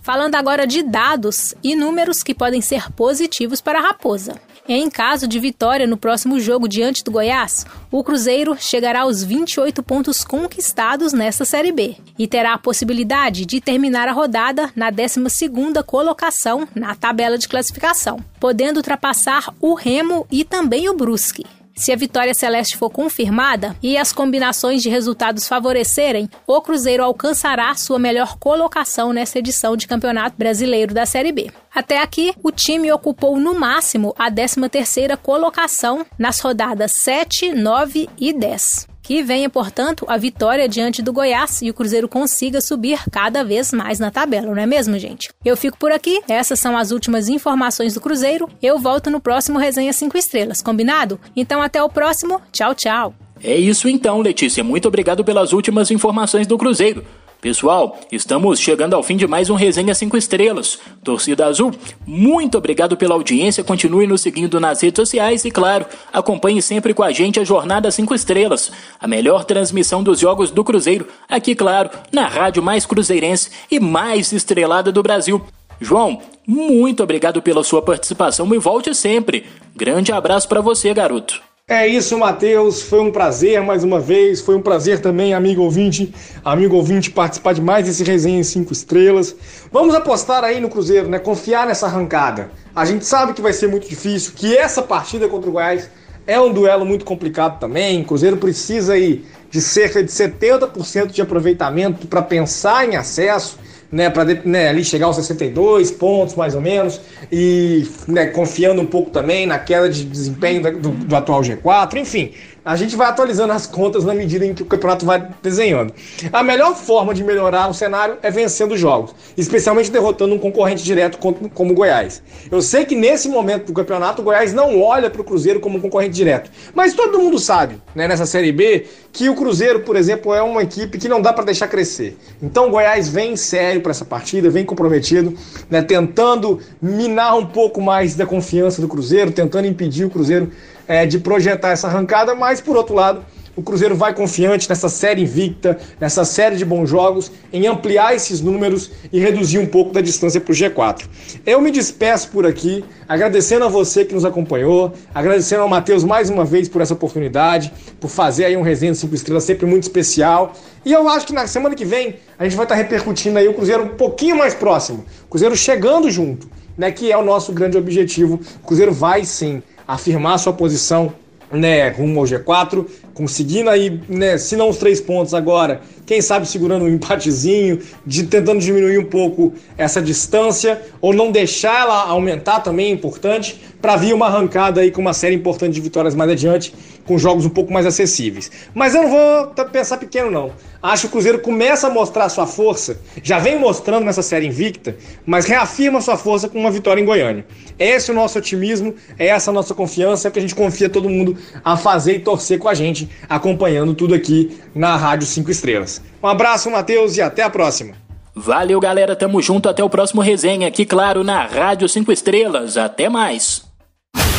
Falando 0.02 0.34
agora 0.34 0.66
de 0.66 0.82
dados 0.82 1.54
e 1.62 1.76
números 1.76 2.24
que 2.24 2.34
podem 2.34 2.62
ser 2.62 2.92
positivos 2.94 3.62
para 3.62 3.78
a 3.78 3.82
Raposa. 3.84 4.42
Em 4.70 4.90
caso 4.90 5.30
de 5.30 5.40
vitória 5.40 5.88
no 5.88 5.96
próximo 5.96 6.42
jogo 6.42 6.68
diante 6.68 7.02
do 7.02 7.10
Goiás, 7.10 7.66
o 7.90 8.04
Cruzeiro 8.04 8.58
chegará 8.60 9.02
aos 9.02 9.24
28 9.24 9.82
pontos 9.82 10.26
conquistados 10.26 11.14
nesta 11.14 11.46
Série 11.46 11.72
B 11.72 11.96
e 12.20 12.28
terá 12.28 12.54
a 12.54 12.58
possibilidade 12.58 13.46
de 13.46 13.62
terminar 13.62 14.10
a 14.10 14.12
rodada 14.12 14.70
na 14.76 14.92
12ª 14.92 15.82
colocação 15.86 16.68
na 16.76 16.94
tabela 16.96 17.38
de 17.38 17.48
classificação, 17.48 18.20
podendo 18.42 18.78
ultrapassar 18.78 19.54
o 19.62 19.74
Remo 19.74 20.28
e 20.30 20.44
também 20.44 20.90
o 20.90 20.94
Brusque. 20.94 21.46
Se 21.78 21.92
a 21.92 21.96
vitória 21.96 22.34
celeste 22.34 22.76
for 22.76 22.90
confirmada 22.90 23.76
e 23.84 23.98
as 23.98 24.12
combinações 24.12 24.82
de 24.82 24.90
resultados 24.90 25.48
favorecerem, 25.48 26.28
o 26.48 26.60
Cruzeiro 26.60 27.04
alcançará 27.04 27.74
sua 27.76 28.00
melhor 28.00 28.36
colocação 28.40 29.13
nessa 29.13 29.38
edição 29.38 29.78
de 29.78 29.88
Campeonato 29.88 30.36
Brasileiro 30.36 30.92
da 30.92 31.06
Série 31.06 31.32
B. 31.32 31.52
Até 31.74 32.02
aqui, 32.02 32.34
o 32.42 32.52
time 32.52 32.92
ocupou 32.92 33.40
no 33.40 33.54
máximo 33.54 34.16
a 34.18 34.32
13ª 34.32 35.16
colocação 35.18 36.04
nas 36.18 36.40
rodadas 36.40 36.94
7, 36.94 37.54
9 37.54 38.10
e 38.18 38.34
10 38.34 38.97
que 39.08 39.24
venha, 39.24 39.50
portanto, 39.50 40.06
a 40.06 40.17
vitória 40.17 40.67
diante 40.67 41.02
do 41.02 41.13
Goiás 41.13 41.62
e 41.62 41.70
o 41.70 41.74
Cruzeiro 41.74 42.10
consiga 42.10 42.60
subir 42.60 43.00
cada 43.10 43.41
vez 43.41 43.72
mais 43.72 44.00
na 44.00 44.12
tabela, 44.12 44.54
não 44.54 44.62
é 44.62 44.65
mesmo, 44.65 45.00
gente? 45.00 45.30
Eu 45.46 45.56
fico 45.56 45.78
por 45.78 45.93
aqui, 45.93 46.22
essas 46.28 46.60
são 46.60 46.78
as 46.78 46.91
últimas 46.91 47.30
informações 47.30 47.93
do 47.93 48.02
Cruzeiro. 48.02 48.50
Eu 48.62 48.78
volto 48.78 49.10
no 49.10 49.22
próximo 49.22 49.58
Resenha 49.58 49.93
5 49.93 50.17
Estrelas, 50.17 50.62
combinado? 50.62 51.17
Então 51.38 51.62
até 51.62 51.82
o 51.82 51.88
próximo, 51.88 52.41
tchau, 52.52 52.76
tchau. 52.76 53.15
É 53.41 53.56
isso 53.56 53.88
então, 53.88 54.20
Letícia. 54.20 54.62
Muito 54.62 54.89
obrigado 54.89 55.24
pelas 55.24 55.54
últimas 55.54 55.89
informações 55.89 56.46
do 56.46 56.58
Cruzeiro. 56.58 57.06
Pessoal, 57.39 58.00
estamos 58.12 58.60
chegando 58.60 58.95
ao 58.95 59.04
fim 59.04 59.15
de 59.15 59.28
mais 59.28 59.47
um 59.52 59.54
Resenha 59.54 59.93
5 59.93 60.17
Estrelas. 60.17 60.80
Torcida 61.04 61.45
Azul, 61.45 61.71
muito 62.04 62.58
obrigado 62.58 62.97
pela 62.97 63.13
audiência. 63.13 63.63
Continue 63.63 64.08
nos 64.08 64.21
seguindo 64.21 64.60
nas 64.60 64.82
redes 64.82 65.00
sociais 65.00 65.45
e, 65.45 65.52
claro, 65.52 65.86
acompanhe 66.12 66.63
sempre 66.63 66.95
com 66.95 67.04
a 67.04 67.12
gente 67.12 67.39
a 67.39 67.43
Jornada 67.43 67.91
5 67.91 68.15
Estrelas, 68.15 68.71
a 69.00 69.08
melhor 69.08 69.45
transmissão 69.45 70.02
dos 70.02 70.19
jogos 70.19 70.50
do 70.50 70.63
Cruzeiro, 70.63 71.08
aqui, 71.30 71.54
claro, 71.54 71.91
na 72.12 72.26
rádio 72.26 72.63
mais 72.63 72.88
cruzeirense 72.88 73.52
e 73.69 73.80
mais 73.80 74.32
estrelada 74.32 74.91
do 74.91 75.04
Brasil. 75.04 75.39
João, 75.80 76.19
muito 76.45 77.04
obrigado 77.04 77.39
pela 77.39 77.63
sua 77.63 77.84
participação 77.84 78.52
e 78.52 78.58
volte 78.58 78.95
sempre. 78.95 79.45
Grande 79.76 80.12
abraço 80.12 80.50
para 80.50 80.60
você, 80.60 80.91
garoto. 80.91 81.47
É 81.70 81.86
isso, 81.86 82.18
Matheus. 82.18 82.82
Foi 82.82 83.02
um 83.02 83.12
prazer 83.12 83.62
mais 83.62 83.84
uma 83.84 84.00
vez. 84.00 84.40
Foi 84.40 84.56
um 84.56 84.62
prazer 84.62 85.02
também, 85.02 85.34
amigo 85.34 85.62
ouvinte, 85.62 86.14
amigo 86.42 86.78
ouvinte, 86.78 87.12
participar 87.12 87.52
de 87.52 87.60
mais 87.60 87.90
esse 87.90 88.06
resenha 88.06 88.40
em 88.40 88.44
cinco 88.44 88.72
estrelas. 88.72 89.36
Vamos 89.70 89.94
apostar 89.94 90.46
aí 90.46 90.62
no 90.62 90.70
Cruzeiro, 90.70 91.10
né? 91.10 91.20
Confiar 91.20 91.68
nessa 91.68 91.86
arrancada. 91.86 92.52
A 92.74 92.86
gente 92.86 93.06
sabe 93.06 93.34
que 93.34 93.42
vai 93.42 93.52
ser 93.52 93.68
muito 93.68 93.86
difícil, 93.86 94.32
que 94.34 94.56
essa 94.56 94.82
partida 94.82 95.28
contra 95.28 95.50
o 95.50 95.52
Goiás 95.52 95.90
é 96.26 96.40
um 96.40 96.54
duelo 96.54 96.86
muito 96.86 97.04
complicado 97.04 97.60
também. 97.60 98.02
O 98.02 98.06
Cruzeiro 98.06 98.38
precisa 98.38 98.94
aí 98.94 99.26
de 99.50 99.60
cerca 99.60 100.02
de 100.02 100.10
70% 100.10 101.08
de 101.08 101.22
aproveitamento 101.22 102.08
para 102.08 102.22
pensar 102.22 102.88
em 102.88 102.96
acesso 102.96 103.60
né, 103.91 104.10
para 104.10 104.26
né, 104.43 104.69
ali 104.69 104.84
chegar 104.84 105.06
aos 105.06 105.15
62 105.15 105.91
pontos 105.91 106.36
mais 106.36 106.56
ou 106.56 106.62
menos, 106.62 107.00
e 107.32 107.88
né, 108.08 108.28
confiando 108.28 108.82
um 108.82 108.86
pouco 108.86 109.10
também 109.10 109.45
na 109.45 109.58
queda 109.58 109.89
de 109.89 110.04
desempenho 110.04 110.62
do, 110.80 110.89
do 110.89 111.15
atual 111.15 111.41
G4, 111.41 111.97
enfim, 111.97 112.32
a 112.68 112.76
gente 112.76 112.98
vai 112.98 113.08
atualizando 113.08 113.54
as 113.54 113.66
contas 113.66 114.04
na 114.04 114.14
medida 114.14 114.46
em 114.46 114.54
que 114.54 114.62
o 114.62 114.66
campeonato 114.66 115.06
vai 115.06 115.26
desenhando. 115.42 115.94
A 116.34 116.44
melhor 116.44 116.76
forma 116.76 117.14
de 117.14 117.24
melhorar 117.24 117.70
o 117.70 117.74
cenário 117.74 118.18
é 118.22 118.30
vencendo 118.30 118.76
jogos, 118.76 119.16
especialmente 119.38 119.90
derrotando 119.90 120.36
um 120.36 120.38
concorrente 120.38 120.84
direto 120.84 121.18
como 121.18 121.72
o 121.72 121.74
Goiás. 121.74 122.22
Eu 122.52 122.62
sei 122.62 122.84
que 122.84 122.94
nesse 122.94 123.30
momento 123.30 123.68
do 123.68 123.74
campeonato 123.74 124.22
o 124.22 124.26
Goiás 124.26 124.54
não 124.54 124.82
olha 124.82 125.10
para 125.10 125.22
o 125.22 125.24
Cruzeiro 125.24 125.62
como 125.62 125.78
um 125.78 125.82
concorrente 125.82 126.14
direto, 126.14 126.52
mas 126.76 126.94
todo 126.94 127.18
mundo 127.18 127.40
sabe, 127.40 127.82
né, 127.96 128.06
nessa 128.06 128.26
Série 128.26 128.52
B, 128.52 128.86
que 129.14 129.30
o 129.30 129.36
Cruzeiro, 129.36 129.80
por 129.80 129.96
exemplo, 129.96 130.34
é 130.34 130.42
uma 130.42 130.62
equipe 130.62 130.98
que 130.98 131.08
não 131.08 131.22
dá 131.22 131.32
para 131.32 131.46
deixar 131.46 131.70
crescer. 131.70 132.18
Então 132.44 132.68
o 132.68 132.72
Goiás 132.72 133.08
vem 133.08 133.38
sério 133.38 133.80
para 133.80 133.92
essa 133.92 134.04
partida, 134.04 134.50
vem 134.50 134.66
comprometido, 134.66 135.34
né, 135.70 135.82
tentando 135.82 136.60
minar 136.82 137.38
um 137.38 137.46
pouco 137.46 137.80
mais 137.80 138.14
da 138.14 138.26
confiança 138.26 138.82
do 138.82 138.90
Cruzeiro, 138.90 139.32
tentando 139.32 139.68
impedir 139.68 140.04
o 140.04 140.10
Cruzeiro 140.10 140.52
é, 140.88 141.06
de 141.06 141.19
projetar 141.19 141.69
essa 141.69 141.88
arrancada, 141.88 142.34
mas 142.34 142.62
por 142.62 142.76
outro 142.76 142.95
lado, 142.95 143.26
o 143.58 143.63
Cruzeiro 143.63 143.95
vai 143.95 144.13
confiante 144.13 144.69
nessa 144.69 144.88
série 144.88 145.23
invicta, 145.23 145.80
nessa 146.00 146.23
série 146.23 146.56
de 146.56 146.63
bons 146.63 146.88
jogos, 146.88 147.32
em 147.52 147.65
ampliar 147.65 148.15
esses 148.15 148.39
números 148.39 148.91
e 149.12 149.19
reduzir 149.19 149.58
um 149.58 149.65
pouco 149.65 149.91
da 149.91 150.00
distância 150.00 150.39
para 150.39 150.52
o 150.52 150.56
G4. 150.56 151.06
Eu 151.43 151.60
me 151.60 151.71
despeço 151.71 152.30
por 152.30 152.45
aqui, 152.45 152.86
agradecendo 153.10 153.65
a 153.65 153.67
você 153.67 154.06
que 154.06 154.13
nos 154.13 154.23
acompanhou, 154.23 154.93
agradecendo 155.13 155.63
ao 155.63 155.67
Matheus 155.67 156.04
mais 156.04 156.30
uma 156.30 156.45
vez 156.45 156.69
por 156.69 156.84
essa 156.84 156.93
oportunidade, 156.93 157.73
por 158.00 158.12
fazer 158.12 158.45
aí 158.45 158.56
um 158.56 158.62
resenha 158.62 158.91
de 158.91 159.00
5 159.00 159.15
estrelas 159.15 159.43
sempre 159.43 159.65
muito 159.65 159.84
especial. 159.84 160.54
E 160.86 160.93
eu 160.93 161.10
acho 161.10 161.26
que 161.26 161.34
na 161.34 161.47
semana 161.47 161.73
que 161.73 161.84
vem 161.84 162.17
a 162.38 162.43
gente 162.43 162.56
vai 162.56 162.65
estar 162.65 162.76
repercutindo 162.76 163.39
aí 163.39 163.47
o 163.47 163.56
Cruzeiro 163.56 163.86
um 163.86 163.89
pouquinho 163.89 164.38
mais 164.38 164.54
próximo, 164.54 165.04
o 165.26 165.30
Cruzeiro 165.32 165.56
chegando 165.56 166.12
junto, 166.12 166.47
né, 166.78 166.91
que 166.91 167.12
é 167.12 167.17
o 167.17 167.26
nosso 167.26 167.52
grande 167.52 167.76
objetivo. 167.76 168.39
O 168.62 168.67
Cruzeiro 168.67 168.93
vai 168.93 169.26
sim 169.26 169.63
afirmar 169.88 170.38
sua 170.38 170.54
posição 170.54 171.13
né, 171.52 171.88
rumo 171.89 172.19
ao 172.19 172.26
G4, 172.26 172.86
conseguindo 173.18 173.68
aí, 173.68 174.00
né, 174.08 174.38
se 174.38 174.56
não 174.56 174.70
os 174.70 174.78
três 174.78 175.02
pontos 175.02 175.34
agora, 175.34 175.82
quem 176.06 176.22
sabe 176.22 176.48
segurando 176.48 176.86
um 176.86 176.88
empatezinho, 176.88 177.80
de, 178.06 178.24
tentando 178.24 178.60
diminuir 178.60 179.00
um 179.00 179.06
pouco 179.06 179.54
essa 179.76 180.00
distância, 180.00 180.80
ou 181.02 181.12
não 181.12 181.32
deixar 181.32 181.82
ela 181.82 182.04
aumentar 182.04 182.60
também 182.60 182.86
é 182.86 182.90
importante, 182.92 183.60
para 183.82 183.96
vir 183.96 184.14
uma 184.14 184.28
arrancada 184.28 184.82
aí 184.82 184.92
com 184.92 185.02
uma 185.02 185.14
série 185.14 185.36
importante 185.36 185.74
de 185.74 185.82
vitórias 185.82 186.14
mais 186.14 186.30
adiante, 186.30 186.74
com 187.06 187.18
jogos 187.18 187.46
um 187.46 187.50
pouco 187.50 187.74
mais 187.74 187.86
acessíveis. 187.86 188.52
Mas 188.74 188.94
eu 188.94 189.04
não 189.04 189.10
vou 189.10 189.48
pensar 189.72 189.98
pequeno, 189.98 190.30
não. 190.30 190.52
Acho 190.82 191.04
que 191.04 191.08
o 191.08 191.12
Cruzeiro 191.12 191.40
começa 191.40 191.88
a 191.88 191.90
mostrar 191.90 192.30
sua 192.30 192.46
força, 192.46 193.00
já 193.24 193.40
vem 193.40 193.58
mostrando 193.58 194.06
nessa 194.06 194.22
série 194.22 194.46
invicta, 194.46 194.96
mas 195.26 195.46
reafirma 195.46 196.02
sua 196.02 196.18
força 196.18 196.48
com 196.48 196.60
uma 196.60 196.70
vitória 196.70 197.02
em 197.02 197.06
Goiânia. 197.06 197.46
Esse 197.80 198.12
é 198.12 198.14
o 198.14 198.16
nosso 198.16 198.38
otimismo, 198.38 198.94
é 199.18 199.28
essa 199.28 199.50
a 199.50 199.54
nossa 199.54 199.74
confiança, 199.74 200.28
é 200.28 200.32
que 200.32 200.38
a 200.38 200.42
gente 200.42 200.54
confia 200.54 200.90
todo 200.90 201.10
mundo 201.10 201.36
a 201.64 201.76
fazer 201.76 202.16
e 202.16 202.20
torcer 202.20 202.60
com 202.60 202.68
a 202.68 202.74
gente, 202.74 203.07
acompanhando 203.30 203.93
tudo 203.93 204.13
aqui 204.13 204.60
na 204.74 204.96
Rádio 204.96 205.28
5 205.28 205.50
Estrelas. 205.52 206.02
Um 206.22 206.28
abraço, 206.28 206.70
Matheus, 206.70 207.17
e 207.17 207.22
até 207.22 207.43
a 207.43 207.50
próxima. 207.50 207.96
Valeu, 208.36 208.80
galera. 208.80 209.15
Tamo 209.15 209.41
junto 209.41 209.67
até 209.67 209.84
o 209.84 209.89
próximo 209.89 210.22
resenha 210.22 210.67
aqui, 210.67 210.86
claro, 210.86 211.24
na 211.24 211.46
Rádio 211.46 211.89
5 211.89 212.12
Estrelas. 212.12 212.78
Até 212.78 213.10
mais. 213.10 213.63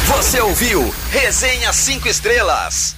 Você 0.07 0.41
ouviu 0.41 0.89
Resenha 1.11 1.73
5 1.73 2.09
Estrelas. 2.09 2.98